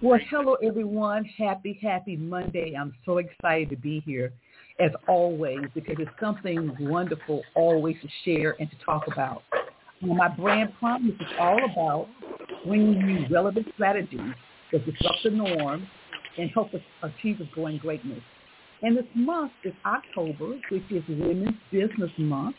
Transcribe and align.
Well, 0.00 0.20
hello 0.30 0.54
everyone. 0.62 1.24
Happy, 1.24 1.76
happy 1.82 2.16
Monday. 2.16 2.76
I'm 2.78 2.94
so 3.04 3.18
excited 3.18 3.68
to 3.70 3.76
be 3.76 4.00
here 4.06 4.32
as 4.78 4.92
always 5.08 5.64
because 5.74 5.96
it's 5.98 6.10
something 6.20 6.72
wonderful 6.78 7.42
always 7.56 7.96
to 8.02 8.08
share 8.24 8.54
and 8.60 8.70
to 8.70 8.76
talk 8.84 9.08
about. 9.08 9.42
Well, 10.00 10.14
my 10.14 10.28
brand 10.28 10.72
promise 10.78 11.16
is 11.18 11.26
all 11.40 11.58
about 11.64 12.06
bringing 12.64 13.08
you 13.08 13.26
relevant 13.28 13.66
strategies 13.74 14.20
that 14.70 14.86
disrupt 14.86 15.18
the 15.24 15.30
norm 15.30 15.88
and 16.38 16.48
help 16.50 16.72
us 16.74 16.80
achieve 17.02 17.40
a 17.40 17.46
growing 17.46 17.78
greatness. 17.78 18.22
And 18.82 18.96
this 18.96 19.06
month 19.16 19.50
is 19.64 19.72
October, 19.84 20.60
which 20.70 20.84
is 20.90 21.02
Women's 21.08 21.56
Business 21.72 22.12
Month. 22.18 22.54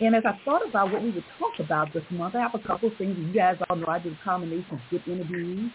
And 0.00 0.16
as 0.16 0.24
I 0.26 0.36
thought 0.44 0.68
about 0.68 0.92
what 0.92 1.00
we 1.00 1.12
would 1.12 1.24
talk 1.38 1.64
about 1.64 1.92
this 1.94 2.02
month, 2.10 2.34
I 2.34 2.40
have 2.40 2.56
a 2.56 2.66
couple 2.66 2.88
of 2.88 2.96
things. 2.98 3.16
You 3.16 3.32
guys 3.32 3.56
all 3.70 3.76
know 3.76 3.86
I 3.86 4.00
do 4.00 4.08
a 4.10 4.24
combination 4.24 4.72
of 4.72 4.80
good 4.90 5.06
interviews 5.06 5.70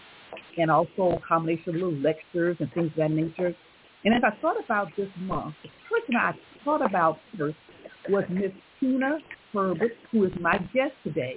and 0.58 0.70
also 0.70 1.20
combination 1.26 1.70
of 1.70 1.74
little 1.74 1.94
lectures 1.94 2.56
and 2.60 2.72
things 2.72 2.90
of 2.90 2.96
that 2.96 3.10
nature. 3.10 3.54
And 4.04 4.14
as 4.14 4.22
I 4.24 4.40
thought 4.40 4.62
about 4.62 4.88
this 4.96 5.08
month, 5.18 5.54
the 5.62 5.68
person 5.88 6.16
I 6.16 6.32
thought 6.64 6.84
about 6.84 7.18
first 7.38 7.56
was 8.08 8.24
Miss 8.28 8.50
Tina 8.80 9.18
Herbert, 9.52 9.92
who 10.10 10.24
is 10.24 10.32
my 10.40 10.58
guest 10.74 10.92
today. 11.04 11.36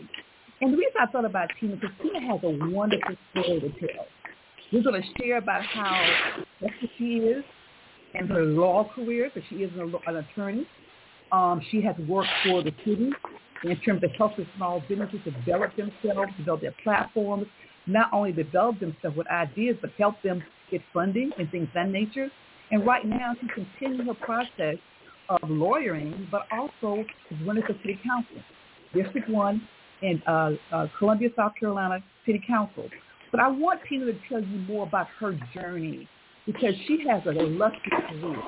And 0.62 0.74
the 0.74 0.78
reason 0.78 0.94
I 1.00 1.06
thought 1.12 1.26
about 1.26 1.50
Tina, 1.60 1.76
because 1.76 1.96
Tina 2.02 2.22
has 2.22 2.40
a 2.44 2.72
wonderful 2.72 3.16
story 3.32 3.60
to 3.60 3.70
tell. 3.88 4.06
We're 4.72 4.84
going 4.84 5.02
to 5.02 5.08
share 5.24 5.38
about 5.38 5.64
how 5.64 6.44
she 6.98 7.18
is 7.18 7.44
and 8.16 8.30
her 8.30 8.44
law 8.44 8.90
career, 8.96 9.30
because 9.34 9.48
she 9.50 9.58
is 9.58 9.72
an, 9.78 9.94
an 10.08 10.16
attorney. 10.18 10.66
Um, 11.32 11.62
she 11.70 11.82
has 11.82 11.96
worked 12.08 12.30
for 12.46 12.64
the 12.64 12.72
city 12.86 13.12
in 13.64 13.78
terms 13.82 14.04
of 14.04 14.12
helping 14.18 14.48
small 14.56 14.82
businesses 14.88 15.20
develop 15.24 15.76
themselves, 15.76 16.32
develop 16.38 16.62
their 16.62 16.76
platforms, 16.84 17.48
not 17.88 18.10
only 18.14 18.32
develop 18.32 18.80
themselves 18.80 19.18
with 19.18 19.28
ideas, 19.28 19.78
but 19.82 19.92
help 19.98 20.22
them 20.24 20.44
get 20.72 20.82
funding 20.94 21.32
and 21.38 21.50
things 21.52 21.68
of 21.68 21.74
that 21.74 21.90
nature. 21.90 22.30
And 22.72 22.86
right 22.86 23.06
now, 23.06 23.36
she's 23.40 23.50
continuing 23.54 24.08
her 24.08 24.14
process 24.14 24.78
of 25.30 25.40
lawyering, 25.50 26.28
but 26.32 26.48
also 26.52 27.04
is 27.32 27.38
running 27.46 27.64
for 27.64 27.74
city 27.82 28.00
council, 28.06 28.38
District 28.94 29.30
1 29.30 29.68
in 30.02 30.22
uh, 30.28 30.52
uh, 30.72 30.88
Columbia, 30.98 31.30
South 31.36 31.54
Carolina 31.60 32.04
City 32.26 32.42
Council. 32.46 32.90
But 33.32 33.40
I 33.40 33.48
want 33.48 33.82
Tina 33.88 34.06
to 34.06 34.14
tell 34.30 34.42
you 34.42 34.60
more 34.60 34.88
about 34.88 35.08
her 35.20 35.38
journey 35.54 36.08
because 36.46 36.74
she 36.88 37.04
has 37.10 37.22
an 37.26 37.38
illustrious 37.38 38.04
career. 38.10 38.42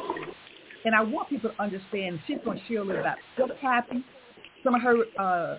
And 0.86 0.96
I 0.96 1.02
want 1.02 1.30
people 1.30 1.50
to 1.50 1.62
understand 1.62 2.20
she's 2.28 2.38
going 2.46 2.60
to 2.60 2.66
share 2.68 2.80
a 2.80 2.84
little 2.84 3.02
about 3.02 3.18
happened, 3.62 4.04
some 4.64 4.76
of 4.76 4.82
her 4.82 4.98
uh, 5.20 5.22
uh, 5.22 5.58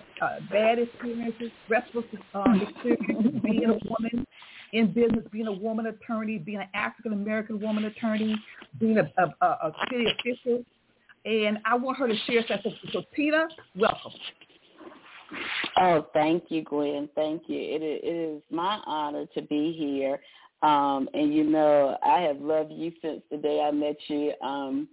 bad 0.51 0.79
experiences, 0.79 1.51
stressful 1.65 2.03
uh, 2.33 2.53
experiences 2.61 3.41
being 3.43 3.65
a 3.65 3.79
woman 3.89 4.25
in 4.73 4.93
business, 4.93 5.25
being 5.31 5.47
a 5.47 5.51
woman 5.51 5.87
attorney, 5.87 6.37
being 6.37 6.59
an 6.59 6.69
African 6.73 7.13
American 7.13 7.59
woman 7.59 7.85
attorney, 7.85 8.35
being 8.79 8.97
a, 8.97 9.09
a, 9.17 9.45
a 9.45 9.71
city 9.89 10.05
official. 10.19 10.63
And 11.25 11.57
I 11.65 11.75
want 11.75 11.97
her 11.97 12.07
to 12.07 12.15
share 12.27 12.43
something. 12.47 12.73
So 12.93 13.03
Tina, 13.15 13.47
welcome. 13.75 14.11
Oh, 15.77 16.07
thank 16.13 16.45
you, 16.49 16.63
Gwen. 16.63 17.09
Thank 17.15 17.43
you. 17.47 17.59
It 17.59 17.83
is, 17.83 17.99
it 18.03 18.35
is 18.37 18.41
my 18.51 18.79
honor 18.85 19.25
to 19.35 19.41
be 19.43 19.73
here. 19.77 20.19
Um, 20.61 21.07
and 21.13 21.33
you 21.33 21.43
know, 21.43 21.97
I 22.05 22.21
have 22.21 22.39
loved 22.39 22.71
you 22.71 22.91
since 23.01 23.21
the 23.31 23.37
day 23.37 23.61
I 23.61 23.71
met 23.71 23.95
you. 24.07 24.33
Um, 24.43 24.87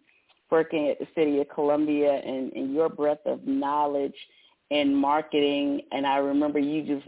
working 0.51 0.89
at 0.89 0.99
the 0.99 1.07
city 1.15 1.41
of 1.41 1.49
Columbia 1.49 2.13
and, 2.13 2.53
and 2.53 2.75
your 2.75 2.89
breadth 2.89 3.27
of 3.27 3.47
knowledge 3.47 4.15
in 4.71 4.95
marketing 4.95 5.81
and 5.93 6.05
I 6.05 6.17
remember 6.17 6.59
you 6.59 6.83
just 6.83 7.07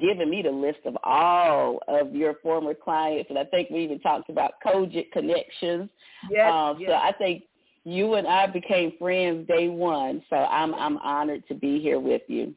giving 0.00 0.30
me 0.30 0.42
the 0.42 0.50
list 0.50 0.78
of 0.84 0.96
all 1.02 1.80
of 1.88 2.14
your 2.14 2.34
former 2.40 2.72
clients 2.72 3.30
and 3.30 3.38
I 3.38 3.44
think 3.44 3.68
we 3.70 3.82
even 3.82 3.98
talked 3.98 4.30
about 4.30 4.52
COGIC 4.64 5.10
connections. 5.10 5.90
Yes, 6.30 6.52
um, 6.52 6.78
yes. 6.78 6.90
So 6.90 6.94
I 6.94 7.12
think 7.18 7.44
you 7.84 8.14
and 8.14 8.28
I 8.28 8.46
became 8.46 8.92
friends 8.98 9.48
day 9.48 9.68
one. 9.68 10.22
So 10.30 10.36
I'm 10.36 10.72
I'm 10.74 10.98
honored 10.98 11.46
to 11.48 11.54
be 11.54 11.80
here 11.80 11.98
with 11.98 12.22
you. 12.28 12.54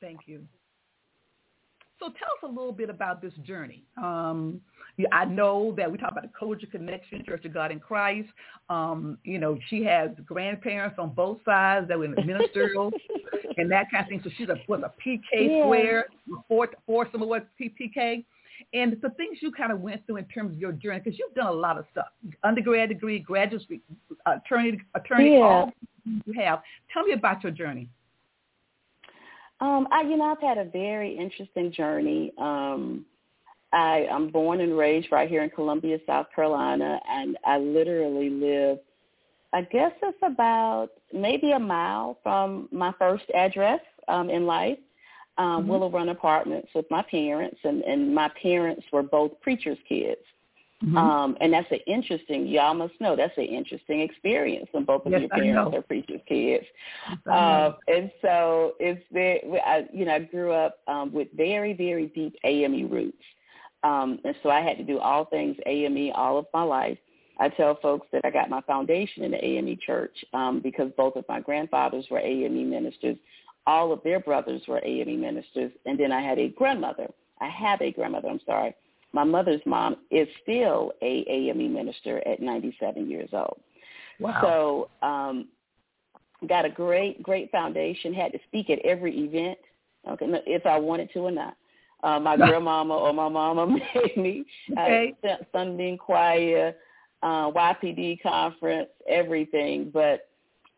Thank 0.00 0.20
you. 0.26 0.42
So 1.98 2.06
tell 2.06 2.28
us 2.28 2.42
a 2.42 2.46
little 2.46 2.72
bit 2.72 2.90
about 2.90 3.22
this 3.22 3.32
journey. 3.44 3.84
Um, 3.96 4.60
I 5.12 5.24
know 5.24 5.74
that 5.76 5.90
we 5.90 5.98
talk 5.98 6.12
about 6.12 6.22
the 6.24 6.30
COGIC 6.38 6.70
Connection, 6.70 7.24
Church 7.24 7.44
of 7.44 7.54
God 7.54 7.72
in 7.72 7.80
Christ. 7.80 8.28
Um, 8.68 9.18
you 9.24 9.38
know, 9.38 9.58
she 9.68 9.82
has 9.84 10.10
grandparents 10.24 10.96
on 10.98 11.10
both 11.10 11.38
sides 11.44 11.88
that 11.88 11.98
were 11.98 12.04
in 12.04 12.14
the 12.14 12.24
ministerial 12.24 12.92
and 13.56 13.70
that 13.70 13.90
kind 13.90 14.04
of 14.04 14.08
thing. 14.08 14.20
So 14.22 14.30
she's 14.36 14.48
a 14.48 14.56
was 14.68 14.82
a 14.82 14.92
PK 15.06 15.20
yeah. 15.32 15.64
square, 15.64 16.06
four 16.48 16.68
four 16.86 17.08
some 17.10 17.22
of 17.22 17.28
what 17.28 17.48
PK. 17.60 18.24
And 18.72 18.96
the 19.02 19.10
things 19.10 19.38
you 19.40 19.52
kind 19.52 19.72
of 19.72 19.80
went 19.80 20.04
through 20.06 20.16
in 20.16 20.24
terms 20.26 20.52
of 20.52 20.58
your 20.58 20.72
journey, 20.72 21.00
because 21.02 21.18
you've 21.18 21.34
done 21.34 21.48
a 21.48 21.52
lot 21.52 21.76
of 21.78 21.84
stuff, 21.92 22.06
undergrad 22.42 22.88
degree, 22.88 23.18
graduate 23.18 23.62
degree, 23.62 23.82
attorney, 24.26 24.80
attorney, 24.94 25.34
yeah. 25.34 25.44
all 25.44 25.72
you 26.04 26.32
have. 26.40 26.62
Tell 26.92 27.04
me 27.04 27.12
about 27.12 27.42
your 27.42 27.52
journey. 27.52 27.88
Um, 29.60 29.86
I, 29.92 30.02
you 30.02 30.16
know, 30.16 30.24
I've 30.24 30.40
had 30.40 30.58
a 30.58 30.64
very 30.64 31.16
interesting 31.16 31.72
journey. 31.72 32.32
Um, 32.38 33.06
I, 33.74 34.06
I'm 34.10 34.30
born 34.30 34.60
and 34.60 34.78
raised 34.78 35.08
right 35.10 35.28
here 35.28 35.42
in 35.42 35.50
Columbia, 35.50 35.98
South 36.06 36.28
Carolina, 36.34 37.00
and 37.10 37.36
I 37.44 37.58
literally 37.58 38.30
live, 38.30 38.78
I 39.52 39.62
guess 39.62 39.92
it's 40.00 40.18
about 40.22 40.90
maybe 41.12 41.50
a 41.50 41.58
mile 41.58 42.18
from 42.22 42.68
my 42.70 42.92
first 42.98 43.24
address 43.34 43.80
um, 44.06 44.30
in 44.30 44.46
life, 44.46 44.78
um, 45.38 45.62
mm-hmm. 45.62 45.70
Willow 45.70 45.90
Run 45.90 46.10
Apartments 46.10 46.68
with 46.72 46.88
my 46.88 47.02
parents, 47.02 47.58
and, 47.64 47.82
and 47.82 48.14
my 48.14 48.30
parents 48.40 48.84
were 48.92 49.02
both 49.02 49.32
preachers' 49.40 49.78
kids. 49.88 50.20
Mm-hmm. 50.84 50.96
Um, 50.96 51.36
and 51.40 51.52
that's 51.52 51.70
an 51.72 51.80
interesting, 51.88 52.46
y'all 52.46 52.74
must 52.74 52.94
know, 53.00 53.16
that's 53.16 53.36
an 53.38 53.44
interesting 53.44 54.00
experience 54.02 54.68
when 54.70 54.84
both 54.84 55.04
of 55.06 55.12
yes, 55.12 55.22
your 55.22 55.30
parents 55.30 55.74
are 55.74 55.82
preacher's 55.82 56.20
kids. 56.28 56.64
Um, 57.26 57.76
and 57.88 58.10
so 58.22 58.74
it's 58.78 59.02
very, 59.10 59.40
I, 59.64 59.86
you 59.92 60.04
know, 60.04 60.14
I 60.14 60.18
grew 60.20 60.52
up 60.52 60.78
um, 60.86 61.12
with 61.12 61.28
very, 61.34 61.72
very 61.72 62.06
deep 62.06 62.36
AME 62.44 62.88
roots. 62.88 63.24
Um, 63.84 64.18
and 64.24 64.34
so 64.42 64.48
I 64.48 64.62
had 64.62 64.78
to 64.78 64.82
do 64.82 64.98
all 64.98 65.26
things 65.26 65.56
AME 65.66 66.10
all 66.14 66.38
of 66.38 66.46
my 66.52 66.62
life. 66.62 66.98
I 67.38 67.50
tell 67.50 67.78
folks 67.82 68.06
that 68.12 68.22
I 68.24 68.30
got 68.30 68.48
my 68.48 68.62
foundation 68.62 69.24
in 69.24 69.32
the 69.32 69.44
AME 69.44 69.78
church 69.84 70.16
um, 70.32 70.60
because 70.62 70.90
both 70.96 71.16
of 71.16 71.24
my 71.28 71.40
grandfathers 71.40 72.06
were 72.10 72.20
AME 72.20 72.70
ministers. 72.70 73.16
All 73.66 73.92
of 73.92 74.02
their 74.02 74.20
brothers 74.20 74.62
were 74.66 74.80
AME 74.84 75.20
ministers. 75.20 75.70
And 75.84 75.98
then 75.98 76.12
I 76.12 76.22
had 76.22 76.38
a 76.38 76.48
grandmother. 76.48 77.08
I 77.40 77.48
have 77.48 77.82
a 77.82 77.92
grandmother, 77.92 78.28
I'm 78.28 78.40
sorry. 78.46 78.74
My 79.12 79.24
mother's 79.24 79.60
mom 79.66 79.96
is 80.10 80.26
still 80.42 80.92
a 81.02 81.24
AME 81.28 81.72
minister 81.72 82.26
at 82.26 82.40
97 82.40 83.10
years 83.10 83.30
old. 83.32 83.60
Wow. 84.18 84.88
So 85.02 85.06
um, 85.06 85.48
got 86.48 86.64
a 86.64 86.70
great, 86.70 87.22
great 87.22 87.50
foundation. 87.50 88.14
Had 88.14 88.32
to 88.32 88.38
speak 88.46 88.70
at 88.70 88.78
every 88.80 89.16
event, 89.18 89.58
okay, 90.08 90.26
if 90.46 90.64
I 90.66 90.78
wanted 90.78 91.12
to 91.12 91.20
or 91.20 91.30
not 91.30 91.56
uh, 92.04 92.20
my 92.20 92.36
grandmama 92.36 92.94
or 92.94 93.12
my 93.12 93.28
mama 93.28 93.66
made 93.94 94.16
me. 94.16 94.44
Okay. 94.70 95.14
Uh, 95.28 95.36
Sunday 95.52 95.96
choir, 95.96 96.74
uh, 97.22 97.50
YPD 97.50 98.22
conference, 98.22 98.90
everything. 99.08 99.90
But 99.92 100.28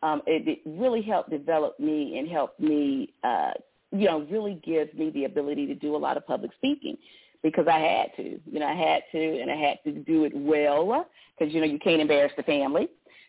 um, 0.03 0.23
it, 0.27 0.47
it 0.49 0.61
really 0.65 1.03
helped 1.03 1.31
develop 1.31 1.79
me 1.81 2.19
and 2.19 2.29
helped 2.29 2.61
me, 2.61 3.12
uh, 3.25 3.50
you 3.91 4.06
know, 4.06 4.27
really 4.31 4.61
give 4.65 4.95
me 4.95 5.11
the 5.11 5.25
ability 5.25 5.67
to 5.67 5.75
do 5.75 5.97
a 5.97 5.99
lot 5.99 6.17
of 6.17 6.27
public 6.27 6.53
speaking 6.56 6.97
because 7.43 7.67
I 7.69 7.79
had 7.79 8.17
to. 8.17 8.41
You 8.50 8.61
know, 8.61 8.67
I 8.67 8.75
had 8.75 9.03
to, 9.12 9.41
and 9.41 9.50
I 9.50 9.56
had 9.56 9.79
to 9.85 9.93
do 9.93 10.25
it 10.25 10.33
well 10.35 11.06
because 11.39 11.53
you 11.53 11.61
know 11.61 11.67
you 11.67 11.79
can't 11.79 12.00
embarrass 12.00 12.33
the 12.37 12.43
family. 12.45 12.89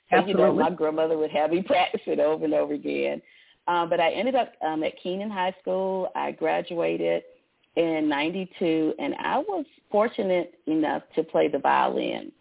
So 0.10 0.18
Absolutely. 0.18 0.42
you 0.42 0.48
know, 0.48 0.54
my 0.54 0.70
grandmother 0.70 1.18
would 1.18 1.32
have 1.32 1.52
me 1.52 1.62
practice 1.68 2.02
it 2.06 2.20
over 2.20 2.46
and 2.46 2.54
over 2.54 2.74
again. 2.74 3.22
Um, 3.68 3.90
but 3.90 4.00
I 4.00 4.12
ended 4.12 4.36
up 4.36 4.54
um, 4.66 4.84
at 4.84 4.94
Keenan 5.02 5.30
High 5.30 5.54
School. 5.62 6.10
I 6.16 6.32
graduated 6.32 7.24
in 7.78 8.10
92, 8.10 8.96
and 8.98 9.14
I 9.20 9.38
was 9.38 9.64
fortunate 9.92 10.56
enough 10.66 11.04
to 11.16 11.24
play 11.24 11.48
the 11.48 11.60
violin. 11.60 12.32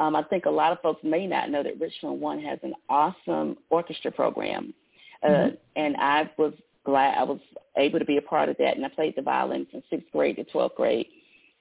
Um, 0.00 0.16
I 0.16 0.22
think 0.24 0.46
a 0.46 0.50
lot 0.50 0.72
of 0.72 0.80
folks 0.80 1.00
may 1.04 1.26
not 1.26 1.48
know 1.48 1.62
that 1.62 1.80
Richland 1.80 2.20
One 2.20 2.42
has 2.42 2.58
an 2.64 2.74
awesome 2.88 3.56
orchestra 3.70 4.10
program, 4.10 4.74
uh, 5.22 5.28
mm-hmm. 5.28 5.54
and 5.76 5.96
I 5.96 6.28
was 6.36 6.52
glad 6.84 7.16
I 7.16 7.22
was 7.22 7.38
able 7.76 8.00
to 8.00 8.04
be 8.04 8.16
a 8.16 8.22
part 8.22 8.48
of 8.48 8.56
that. 8.58 8.76
And 8.76 8.84
I 8.84 8.88
played 8.88 9.14
the 9.16 9.22
violin 9.22 9.66
from 9.70 9.82
sixth 9.90 10.10
grade 10.10 10.36
to 10.36 10.44
twelfth 10.44 10.74
grade, 10.74 11.06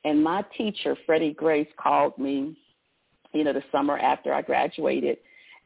And 0.03 0.23
my 0.23 0.43
teacher, 0.57 0.97
Freddie 1.05 1.33
Grace, 1.33 1.67
called 1.77 2.17
me, 2.17 2.57
you 3.33 3.43
know, 3.43 3.53
the 3.53 3.63
summer 3.71 3.99
after 3.99 4.33
I 4.33 4.41
graduated 4.41 5.17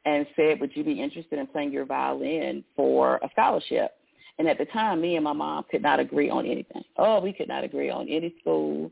and 0.05 0.27
said, 0.35 0.59
would 0.59 0.75
you 0.75 0.83
be 0.83 1.01
interested 1.01 1.39
in 1.39 1.47
playing 1.47 1.71
your 1.71 1.85
violin 1.85 2.63
for 2.75 3.17
a 3.17 3.29
scholarship? 3.31 3.91
And 4.39 4.47
at 4.47 4.57
the 4.57 4.65
time, 4.65 5.01
me 5.01 5.15
and 5.15 5.23
my 5.23 5.33
mom 5.33 5.65
could 5.69 5.81
not 5.81 5.99
agree 5.99 6.29
on 6.29 6.45
anything. 6.45 6.83
Oh, 6.97 7.19
we 7.19 7.33
could 7.33 7.47
not 7.47 7.63
agree 7.63 7.89
on 7.89 8.07
any 8.09 8.33
school. 8.41 8.91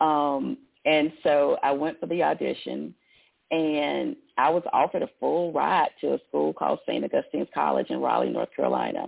Um, 0.00 0.58
and 0.84 1.12
so 1.22 1.56
I 1.62 1.72
went 1.72 1.98
for 1.98 2.06
the 2.06 2.22
audition, 2.22 2.94
and 3.50 4.16
I 4.36 4.50
was 4.50 4.62
offered 4.72 5.02
a 5.02 5.08
full 5.20 5.52
ride 5.52 5.90
to 6.00 6.14
a 6.14 6.18
school 6.28 6.52
called 6.52 6.80
St. 6.86 7.04
Augustine's 7.04 7.48
College 7.54 7.88
in 7.90 8.00
Raleigh, 8.00 8.30
North 8.30 8.54
Carolina. 8.54 9.06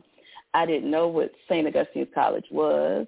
I 0.55 0.67
didn't 0.67 0.91
know 0.91 1.09
what 1.09 1.33
St. 1.49 1.67
Augustine's 1.67 2.09
College 2.15 2.47
was. 2.51 3.07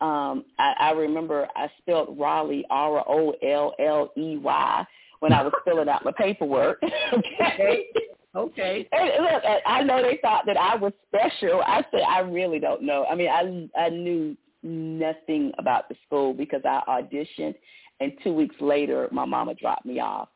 Um, 0.00 0.44
I, 0.58 0.74
I 0.78 0.90
remember 0.90 1.48
I 1.56 1.68
spelled 1.80 2.18
Raleigh 2.18 2.66
R 2.70 3.04
O 3.08 3.34
L 3.42 3.74
L 3.78 4.12
E 4.16 4.36
Y 4.36 4.86
when 5.20 5.32
I 5.32 5.42
was 5.42 5.52
filling 5.64 5.88
out 5.88 6.04
my 6.04 6.12
paperwork. 6.18 6.82
okay. 7.12 7.86
Okay. 8.34 8.88
And 8.92 9.24
look, 9.24 9.42
I 9.66 9.82
know 9.82 10.02
they 10.02 10.18
thought 10.22 10.46
that 10.46 10.56
I 10.56 10.74
was 10.76 10.92
special. 11.08 11.62
I 11.66 11.84
said 11.90 12.00
I 12.00 12.20
really 12.20 12.58
don't 12.58 12.82
know. 12.82 13.04
I 13.04 13.14
mean, 13.14 13.28
I 13.28 13.68
I 13.78 13.90
knew 13.90 14.36
nothing 14.62 15.52
about 15.58 15.88
the 15.88 15.96
school 16.06 16.32
because 16.32 16.62
I 16.64 16.82
auditioned, 16.88 17.54
and 18.00 18.12
two 18.24 18.32
weeks 18.32 18.56
later, 18.60 19.08
my 19.12 19.24
mama 19.24 19.54
dropped 19.54 19.84
me 19.84 20.00
off. 20.00 20.28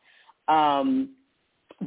Um, 0.49 1.15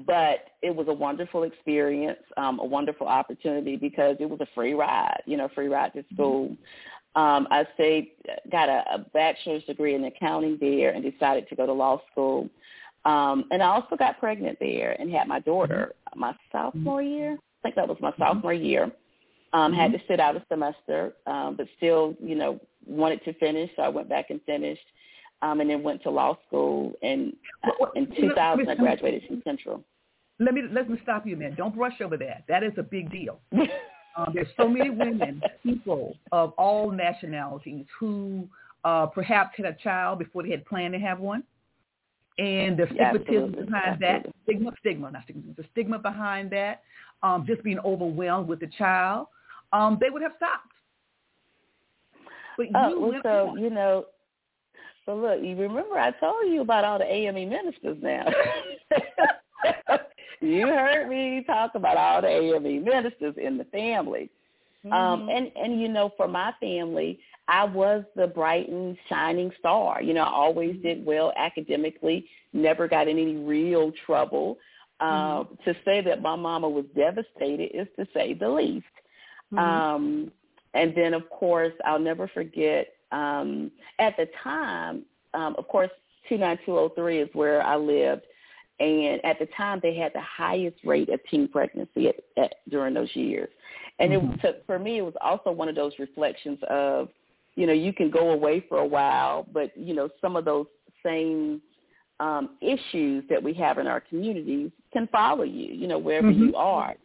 but 0.06 0.46
it 0.62 0.76
was 0.76 0.88
a 0.88 0.94
wonderful 0.94 1.44
experience, 1.44 2.20
um, 2.38 2.60
a 2.60 2.66
wonderful 2.66 3.08
opportunity 3.08 3.76
because 3.76 4.18
it 4.20 4.30
was 4.30 4.40
a 4.40 4.48
free 4.54 4.74
ride, 4.74 5.22
you 5.26 5.36
know, 5.38 5.50
free 5.56 5.68
ride 5.68 5.94
to 5.94 6.04
school. 6.14 6.56
Um, 7.16 7.48
I 7.50 7.66
stayed, 7.74 8.12
got 8.52 8.70
a, 8.70 8.84
a 8.94 9.00
bachelor's 9.14 9.64
degree 9.64 9.96
in 9.96 10.04
accounting 10.04 10.58
there 10.62 10.92
and 10.92 11.04
decided 11.04 11.50
to 11.50 11.56
go 11.56 11.66
to 11.66 11.74
law 11.74 12.02
school. 12.12 12.50
Um, 13.06 13.46
and 13.52 13.64
I 13.64 13.68
also 13.68 13.96
got 13.96 14.20
pregnant 14.20 14.58
there 14.60 14.96
and 15.00 15.12
had 15.12 15.28
my 15.28 15.40
daughter 15.40 15.94
mm-hmm. 16.10 16.20
my 16.20 16.36
sophomore 16.52 17.02
year. 17.02 17.34
I 17.34 17.62
think 17.64 17.76
that 17.76 17.88
was 17.88 17.98
my 18.02 18.12
mm-hmm. 18.12 18.22
sophomore 18.22 18.54
year. 18.54 18.92
Um, 19.52 19.72
mm-hmm. 19.72 19.80
Had 19.80 19.92
to 19.94 20.02
sit 20.08 20.20
out 20.20 20.36
a 20.36 20.44
semester, 20.50 21.14
um, 21.26 21.56
but 21.56 21.68
still, 21.78 22.16
you 22.22 22.36
know, 22.36 22.60
wanted 22.86 23.24
to 23.26 23.34
finish, 23.34 23.70
so 23.76 23.84
I 23.84 23.90
went 23.90 24.10
back 24.10 24.30
and 24.30 24.40
finished, 24.46 24.86
um, 25.42 25.60
and 25.62 25.70
then 25.70 25.82
went 25.82 26.04
to 26.04 26.10
law 26.10 26.38
school. 26.48 26.94
And 27.02 27.34
uh, 27.64 27.86
in 27.96 28.08
2000, 28.16 28.70
I 28.70 28.76
graduated 28.76 29.24
from 29.28 29.42
Central. 29.44 29.84
Let 30.40 30.54
me 30.54 30.62
let 30.72 30.90
me 30.90 30.98
stop 31.04 31.26
you, 31.26 31.36
man. 31.36 31.56
Don't 31.56 31.76
brush 31.76 32.00
over 32.02 32.16
that. 32.18 32.44
That 32.48 32.64
is 32.64 32.72
a 32.78 32.84
big 32.84 33.12
deal. 33.12 33.40
um, 34.18 34.32
there's 34.34 34.48
so 34.56 34.70
many 34.70 34.90
women, 34.90 35.42
people 35.64 36.16
of 36.32 36.52
all 36.58 36.92
nationalities 36.92 37.86
who 38.00 38.48
uh, 38.86 39.08
perhaps 39.08 39.58
had 39.58 39.66
a 39.66 39.74
child 39.84 40.20
before 40.20 40.44
they 40.44 40.52
had 40.52 40.66
planned 40.66 40.94
to 40.94 41.00
have 41.00 41.20
one 41.20 41.44
and 42.40 42.78
the 42.78 42.84
stigmatism 42.84 43.66
behind 43.66 44.02
that, 44.02 44.26
stigma, 44.44 44.72
stigma, 44.80 45.12
not 45.12 45.24
stigma, 45.24 45.54
the 45.58 45.66
stigma 45.72 46.00
behind 46.00 46.50
that, 46.52 46.84
um, 47.22 47.46
just 47.46 47.62
being 47.64 47.80
overwhelmed 47.80 48.48
with 48.48 48.62
the 48.62 48.70
child, 48.78 49.28
um, 49.74 49.98
they 50.00 50.10
would 50.10 50.22
have 50.22 50.32
stopped. 50.38 50.72
But 52.58 52.68
oh, 52.76 52.90
you 52.90 53.02
well, 53.02 53.22
so 53.24 53.50
on. 53.50 53.60
you 53.60 53.70
know, 53.70 54.06
so 55.06 55.16
look, 55.16 55.42
you 55.42 55.56
remember 55.58 55.98
I 55.98 56.12
told 56.12 56.52
you 56.52 56.62
about 56.62 56.86
all 56.86 56.98
the 56.98 57.06
AME 57.06 57.50
ministers 57.50 57.98
now. 58.02 58.26
you 60.42 60.68
heard 60.68 61.10
me 61.10 61.44
talk 61.46 61.72
about 61.76 61.98
all 61.98 62.22
the 62.22 62.28
AME 62.28 62.84
ministers 62.84 63.36
in 63.42 63.58
the 63.58 63.66
family. 63.66 64.30
Um, 64.86 64.92
mm-hmm. 64.92 64.94
Um, 64.94 65.30
and 65.30 65.52
and 65.56 65.82
you 65.82 65.88
know, 65.88 66.12
for 66.16 66.28
my 66.28 66.54
family, 66.60 67.20
I 67.48 67.66
was 67.66 68.04
the 68.16 68.28
bright 68.28 68.70
and 68.70 68.98
shining 69.10 69.52
star. 69.60 70.02
You 70.02 70.14
know, 70.14 70.24
I 70.24 70.32
always 70.32 70.76
mm-hmm. 70.76 70.84
did 70.84 71.06
well 71.06 71.34
academically, 71.36 72.26
never 72.54 72.88
got 72.88 73.08
in 73.08 73.18
any 73.18 73.36
real 73.36 73.92
trouble. 74.06 74.58
Uh, 75.00 75.44
mm-hmm. 75.44 75.70
To 75.70 75.78
say 75.86 76.02
that 76.02 76.22
my 76.22 76.36
mama 76.36 76.68
was 76.70 76.86
devastated 76.96 77.72
is 77.74 77.88
to 77.98 78.06
say 78.14 78.34
the 78.34 78.50
least. 78.50 78.86
Mm-hmm. 79.54 79.58
Um, 79.58 80.32
and 80.74 80.94
then, 80.96 81.14
of 81.14 81.30
course, 81.30 81.74
I'll 81.86 82.00
never 82.00 82.28
forget. 82.28 82.88
Um, 83.12 83.72
at 83.98 84.16
the 84.18 84.28
time, 84.44 85.04
um, 85.34 85.56
of 85.58 85.68
course, 85.68 85.90
29203 86.28 87.20
is 87.20 87.30
where 87.34 87.62
I 87.62 87.76
lived, 87.76 88.24
and 88.80 89.24
at 89.26 89.40
the 89.40 89.48
time 89.58 89.80
they 89.82 89.96
had 89.96 90.14
the 90.14 90.22
highest 90.22 90.78
rate 90.84 91.10
of 91.10 91.20
teen 91.30 91.48
pregnancy 91.48 92.08
at, 92.08 92.16
at, 92.38 92.56
during 92.70 92.94
those 92.94 93.14
years. 93.16 93.50
And 94.00 94.12
mm-hmm. 94.12 94.34
it 94.34 94.42
took, 94.42 94.66
for 94.66 94.80
me, 94.80 95.00
it 95.00 95.02
was 95.02 95.16
also 95.22 95.52
one 95.52 95.68
of 95.68 95.76
those 95.76 95.94
reflections 96.00 96.60
of 96.70 97.10
you 97.60 97.68
know, 97.68 97.74
you 97.74 97.92
can 97.92 98.10
go 98.10 98.32
away 98.32 98.64
for 98.70 98.78
a 98.78 98.86
while, 98.86 99.46
but, 99.52 99.76
you 99.76 99.94
know, 99.94 100.08
some 100.22 100.38
of 100.38 100.46
those 100.46 100.66
same 101.06 101.62
um, 102.22 102.52
issues 102.62 103.26
that 103.30 103.44
we 103.44 103.54
have 103.54 103.78
in 103.80 103.86
our 103.86 104.00
communities 104.00 104.72
can 104.94 105.08
follow 105.08 105.44
you, 105.44 105.74
you 105.74 105.86
know, 105.86 105.98
wherever 105.98 106.28
mm-hmm. 106.28 106.48
you 106.48 106.56
are. 106.56 106.96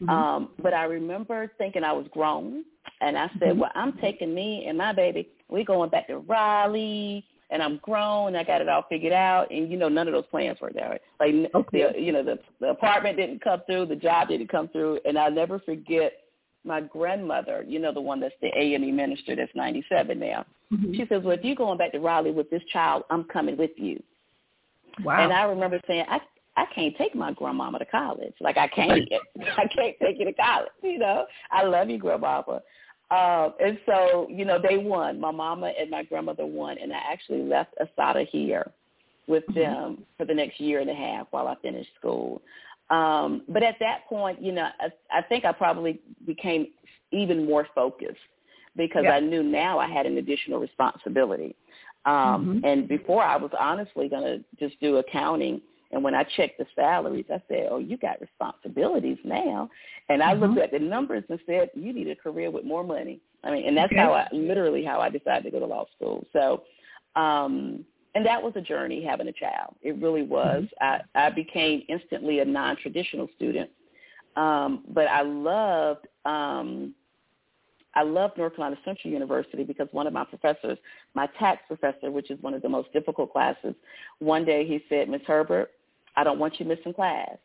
Mm-hmm. 0.00 0.08
Um, 0.08 0.48
but 0.62 0.72
I 0.72 0.84
remember 0.84 1.52
thinking 1.58 1.84
I 1.84 1.92
was 1.92 2.06
grown, 2.10 2.64
and 3.02 3.18
I 3.18 3.28
said, 3.38 3.50
mm-hmm. 3.50 3.60
well, 3.60 3.70
I'm 3.74 3.98
taking 3.98 4.34
me 4.34 4.64
and 4.66 4.78
my 4.78 4.94
baby, 4.94 5.28
we're 5.48 5.64
going 5.64 5.90
back 5.90 6.06
to 6.06 6.18
Raleigh, 6.18 7.22
and 7.50 7.62
I'm 7.62 7.78
grown, 7.78 8.36
I 8.36 8.44
got 8.44 8.60
it 8.60 8.68
all 8.68 8.84
figured 8.88 9.12
out, 9.12 9.50
and, 9.50 9.70
you 9.70 9.78
know, 9.78 9.88
none 9.88 10.06
of 10.06 10.12
those 10.12 10.26
plans 10.30 10.60
worked 10.60 10.78
out. 10.78 10.98
Like, 11.18 11.34
okay. 11.54 11.92
the, 11.92 12.00
you 12.00 12.12
know, 12.12 12.22
the, 12.22 12.38
the 12.60 12.68
apartment 12.68 13.16
didn't 13.16 13.42
come 13.42 13.62
through, 13.66 13.86
the 13.86 13.96
job 13.96 14.28
didn't 14.28 14.48
come 14.48 14.68
through, 14.68 15.00
and 15.04 15.18
I'll 15.18 15.32
never 15.32 15.58
forget– 15.60 16.12
my 16.64 16.80
grandmother, 16.80 17.64
you 17.66 17.78
know, 17.78 17.92
the 17.92 18.00
one 18.00 18.20
that's 18.20 18.34
the 18.40 18.50
AME 18.56 18.94
minister 18.94 19.34
that's 19.34 19.50
97 19.54 20.18
now, 20.18 20.44
mm-hmm. 20.72 20.92
she 20.92 21.06
says, 21.08 21.22
well, 21.24 21.36
if 21.36 21.44
you're 21.44 21.56
going 21.56 21.78
back 21.78 21.92
to 21.92 21.98
Raleigh 21.98 22.30
with 22.30 22.50
this 22.50 22.62
child, 22.72 23.04
I'm 23.10 23.24
coming 23.24 23.56
with 23.56 23.70
you. 23.76 24.00
Wow. 25.04 25.22
And 25.22 25.32
I 25.32 25.44
remember 25.44 25.80
saying, 25.86 26.04
I 26.08 26.20
I 26.56 26.64
can't 26.74 26.96
take 26.96 27.14
my 27.14 27.32
grandmama 27.32 27.78
to 27.78 27.84
college. 27.84 28.34
Like 28.40 28.56
I 28.56 28.66
can't, 28.66 29.08
I 29.56 29.68
can't 29.68 29.94
take 30.02 30.18
you 30.18 30.24
to 30.24 30.32
college. 30.32 30.70
You 30.82 30.98
know, 30.98 31.24
I 31.52 31.62
love 31.62 31.88
you, 31.88 31.98
grandmama. 31.98 32.62
Uh, 33.10 33.50
and 33.62 33.78
so, 33.86 34.26
you 34.30 34.44
know, 34.44 34.58
they 34.58 34.76
won. 34.76 35.18
My 35.18 35.30
mama 35.30 35.72
and 35.78 35.90
my 35.90 36.02
grandmother 36.02 36.44
won, 36.44 36.76
and 36.78 36.92
I 36.92 37.00
actually 37.10 37.42
left 37.42 37.74
Asada 37.80 38.28
here 38.28 38.70
with 39.26 39.44
mm-hmm. 39.44 39.60
them 39.60 40.04
for 40.16 40.24
the 40.24 40.34
next 40.34 40.60
year 40.60 40.80
and 40.80 40.90
a 40.90 40.94
half 40.94 41.26
while 41.30 41.48
I 41.48 41.54
finished 41.62 41.90
school. 41.98 42.42
Um, 42.90 43.42
but 43.48 43.62
at 43.62 43.76
that 43.80 44.06
point, 44.08 44.42
you 44.42 44.52
know, 44.52 44.68
I, 44.80 44.88
I 45.10 45.22
think 45.22 45.44
I 45.44 45.52
probably 45.52 46.00
became 46.26 46.68
even 47.12 47.46
more 47.46 47.66
focused 47.74 48.16
because 48.76 49.04
yeah. 49.04 49.12
I 49.12 49.20
knew 49.20 49.42
now 49.42 49.78
I 49.78 49.88
had 49.88 50.06
an 50.06 50.18
additional 50.18 50.58
responsibility. 50.58 51.54
Um, 52.06 52.62
mm-hmm. 52.62 52.64
And 52.64 52.88
before 52.88 53.22
I 53.22 53.36
was 53.36 53.50
honestly 53.58 54.08
going 54.08 54.22
to 54.22 54.44
just 54.58 54.80
do 54.80 54.96
accounting. 54.96 55.60
And 55.90 56.04
when 56.04 56.14
I 56.14 56.24
checked 56.36 56.58
the 56.58 56.66
salaries, 56.74 57.24
I 57.30 57.40
said, 57.48 57.68
oh, 57.70 57.78
you 57.78 57.96
got 57.96 58.20
responsibilities 58.20 59.18
now. 59.24 59.70
And 60.08 60.22
I 60.22 60.34
mm-hmm. 60.34 60.44
looked 60.44 60.58
at 60.58 60.70
the 60.70 60.78
numbers 60.78 61.24
and 61.28 61.38
said, 61.46 61.70
you 61.74 61.92
need 61.92 62.08
a 62.08 62.16
career 62.16 62.50
with 62.50 62.64
more 62.64 62.84
money. 62.84 63.20
I 63.42 63.50
mean, 63.50 63.66
and 63.66 63.76
that's 63.76 63.92
okay. 63.92 64.00
how 64.00 64.12
I, 64.12 64.28
literally 64.32 64.84
how 64.84 65.00
I 65.00 65.08
decided 65.08 65.44
to 65.44 65.50
go 65.50 65.60
to 65.60 65.66
law 65.66 65.86
school. 65.96 66.26
So, 66.32 66.64
um, 67.16 67.84
and 68.14 68.26
that 68.26 68.42
was 68.42 68.52
a 68.56 68.60
journey 68.60 69.02
having 69.02 69.28
a 69.28 69.32
child. 69.32 69.76
It 69.80 69.96
really 70.02 70.22
was. 70.22 70.64
Mm-hmm. 70.64 71.00
I, 71.16 71.26
I 71.26 71.30
became 71.30 71.82
instantly 71.88 72.40
a 72.40 72.44
non-traditional 72.44 73.28
student, 73.36 73.70
um, 74.36 74.84
but 74.92 75.06
I 75.06 75.22
loved 75.22 76.06
um, 76.24 76.94
I 77.94 78.02
loved 78.02 78.36
North 78.38 78.54
Carolina 78.54 78.78
Central 78.84 79.12
University 79.12 79.64
because 79.64 79.88
one 79.90 80.06
of 80.06 80.12
my 80.12 80.24
professors, 80.24 80.78
my 81.14 81.26
tax 81.38 81.62
professor, 81.66 82.10
which 82.10 82.30
is 82.30 82.40
one 82.42 82.54
of 82.54 82.62
the 82.62 82.68
most 82.68 82.92
difficult 82.92 83.32
classes, 83.32 83.74
one 84.20 84.44
day 84.44 84.64
he 84.64 84.84
said, 84.88 85.08
Miss 85.08 85.22
Herbert, 85.26 85.70
I 86.16 86.24
don't 86.24 86.38
want 86.38 86.58
you 86.58 86.66
missing 86.66 86.94
class. 86.94 87.36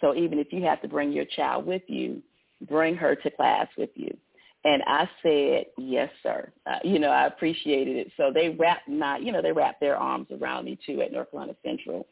So 0.00 0.14
even 0.14 0.38
if 0.38 0.52
you 0.52 0.62
have 0.64 0.80
to 0.82 0.88
bring 0.88 1.12
your 1.12 1.26
child 1.26 1.66
with 1.66 1.82
you, 1.86 2.22
bring 2.68 2.96
her 2.96 3.14
to 3.14 3.30
class 3.30 3.66
with 3.76 3.90
you. 3.94 4.16
And 4.64 4.82
I 4.86 5.08
said, 5.22 5.66
yes, 5.78 6.10
sir. 6.22 6.52
Uh, 6.66 6.78
you 6.84 6.98
know, 6.98 7.08
I 7.08 7.26
appreciated 7.26 7.96
it. 7.96 8.12
So 8.16 8.30
they 8.32 8.50
wrapped 8.50 8.88
my, 8.88 9.16
you 9.16 9.32
know, 9.32 9.40
they 9.40 9.52
wrapped 9.52 9.80
their 9.80 9.96
arms 9.96 10.26
around 10.30 10.66
me 10.66 10.78
too 10.84 11.00
at 11.00 11.12
North 11.12 11.30
Carolina 11.30 11.56
Central. 11.64 12.06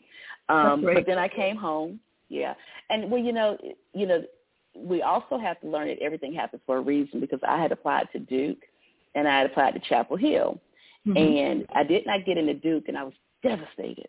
Um, 0.49 0.83
but 0.83 1.05
then 1.07 1.19
I 1.19 1.29
came 1.29 1.57
home. 1.57 2.01
Yeah. 2.31 2.55
And 2.89 3.11
well, 3.11 3.21
you 3.21 3.33
know, 3.33 3.59
you 3.93 4.07
know, 4.07 4.23
we 4.75 5.03
also 5.03 5.39
have 5.39 5.61
to 5.61 5.69
learn 5.69 5.89
that 5.89 5.99
everything 6.01 6.33
happens 6.33 6.63
for 6.65 6.79
a 6.79 6.81
reason 6.81 7.21
because 7.21 7.41
I 7.47 7.61
had 7.61 7.73
applied 7.73 8.09
to 8.13 8.19
Duke 8.19 8.63
and 9.15 9.29
I 9.29 9.39
had 9.39 9.47
applied 9.47 9.75
to 9.75 9.81
Chapel 9.81 10.17
Hill. 10.17 10.59
Mm-hmm. 11.07 11.17
And 11.17 11.67
I 11.75 11.85
did 11.85 12.07
not 12.07 12.25
get 12.25 12.39
into 12.39 12.55
Duke 12.55 12.85
and 12.89 12.97
I 12.97 13.05
was 13.05 13.15
devastated. 13.43 14.09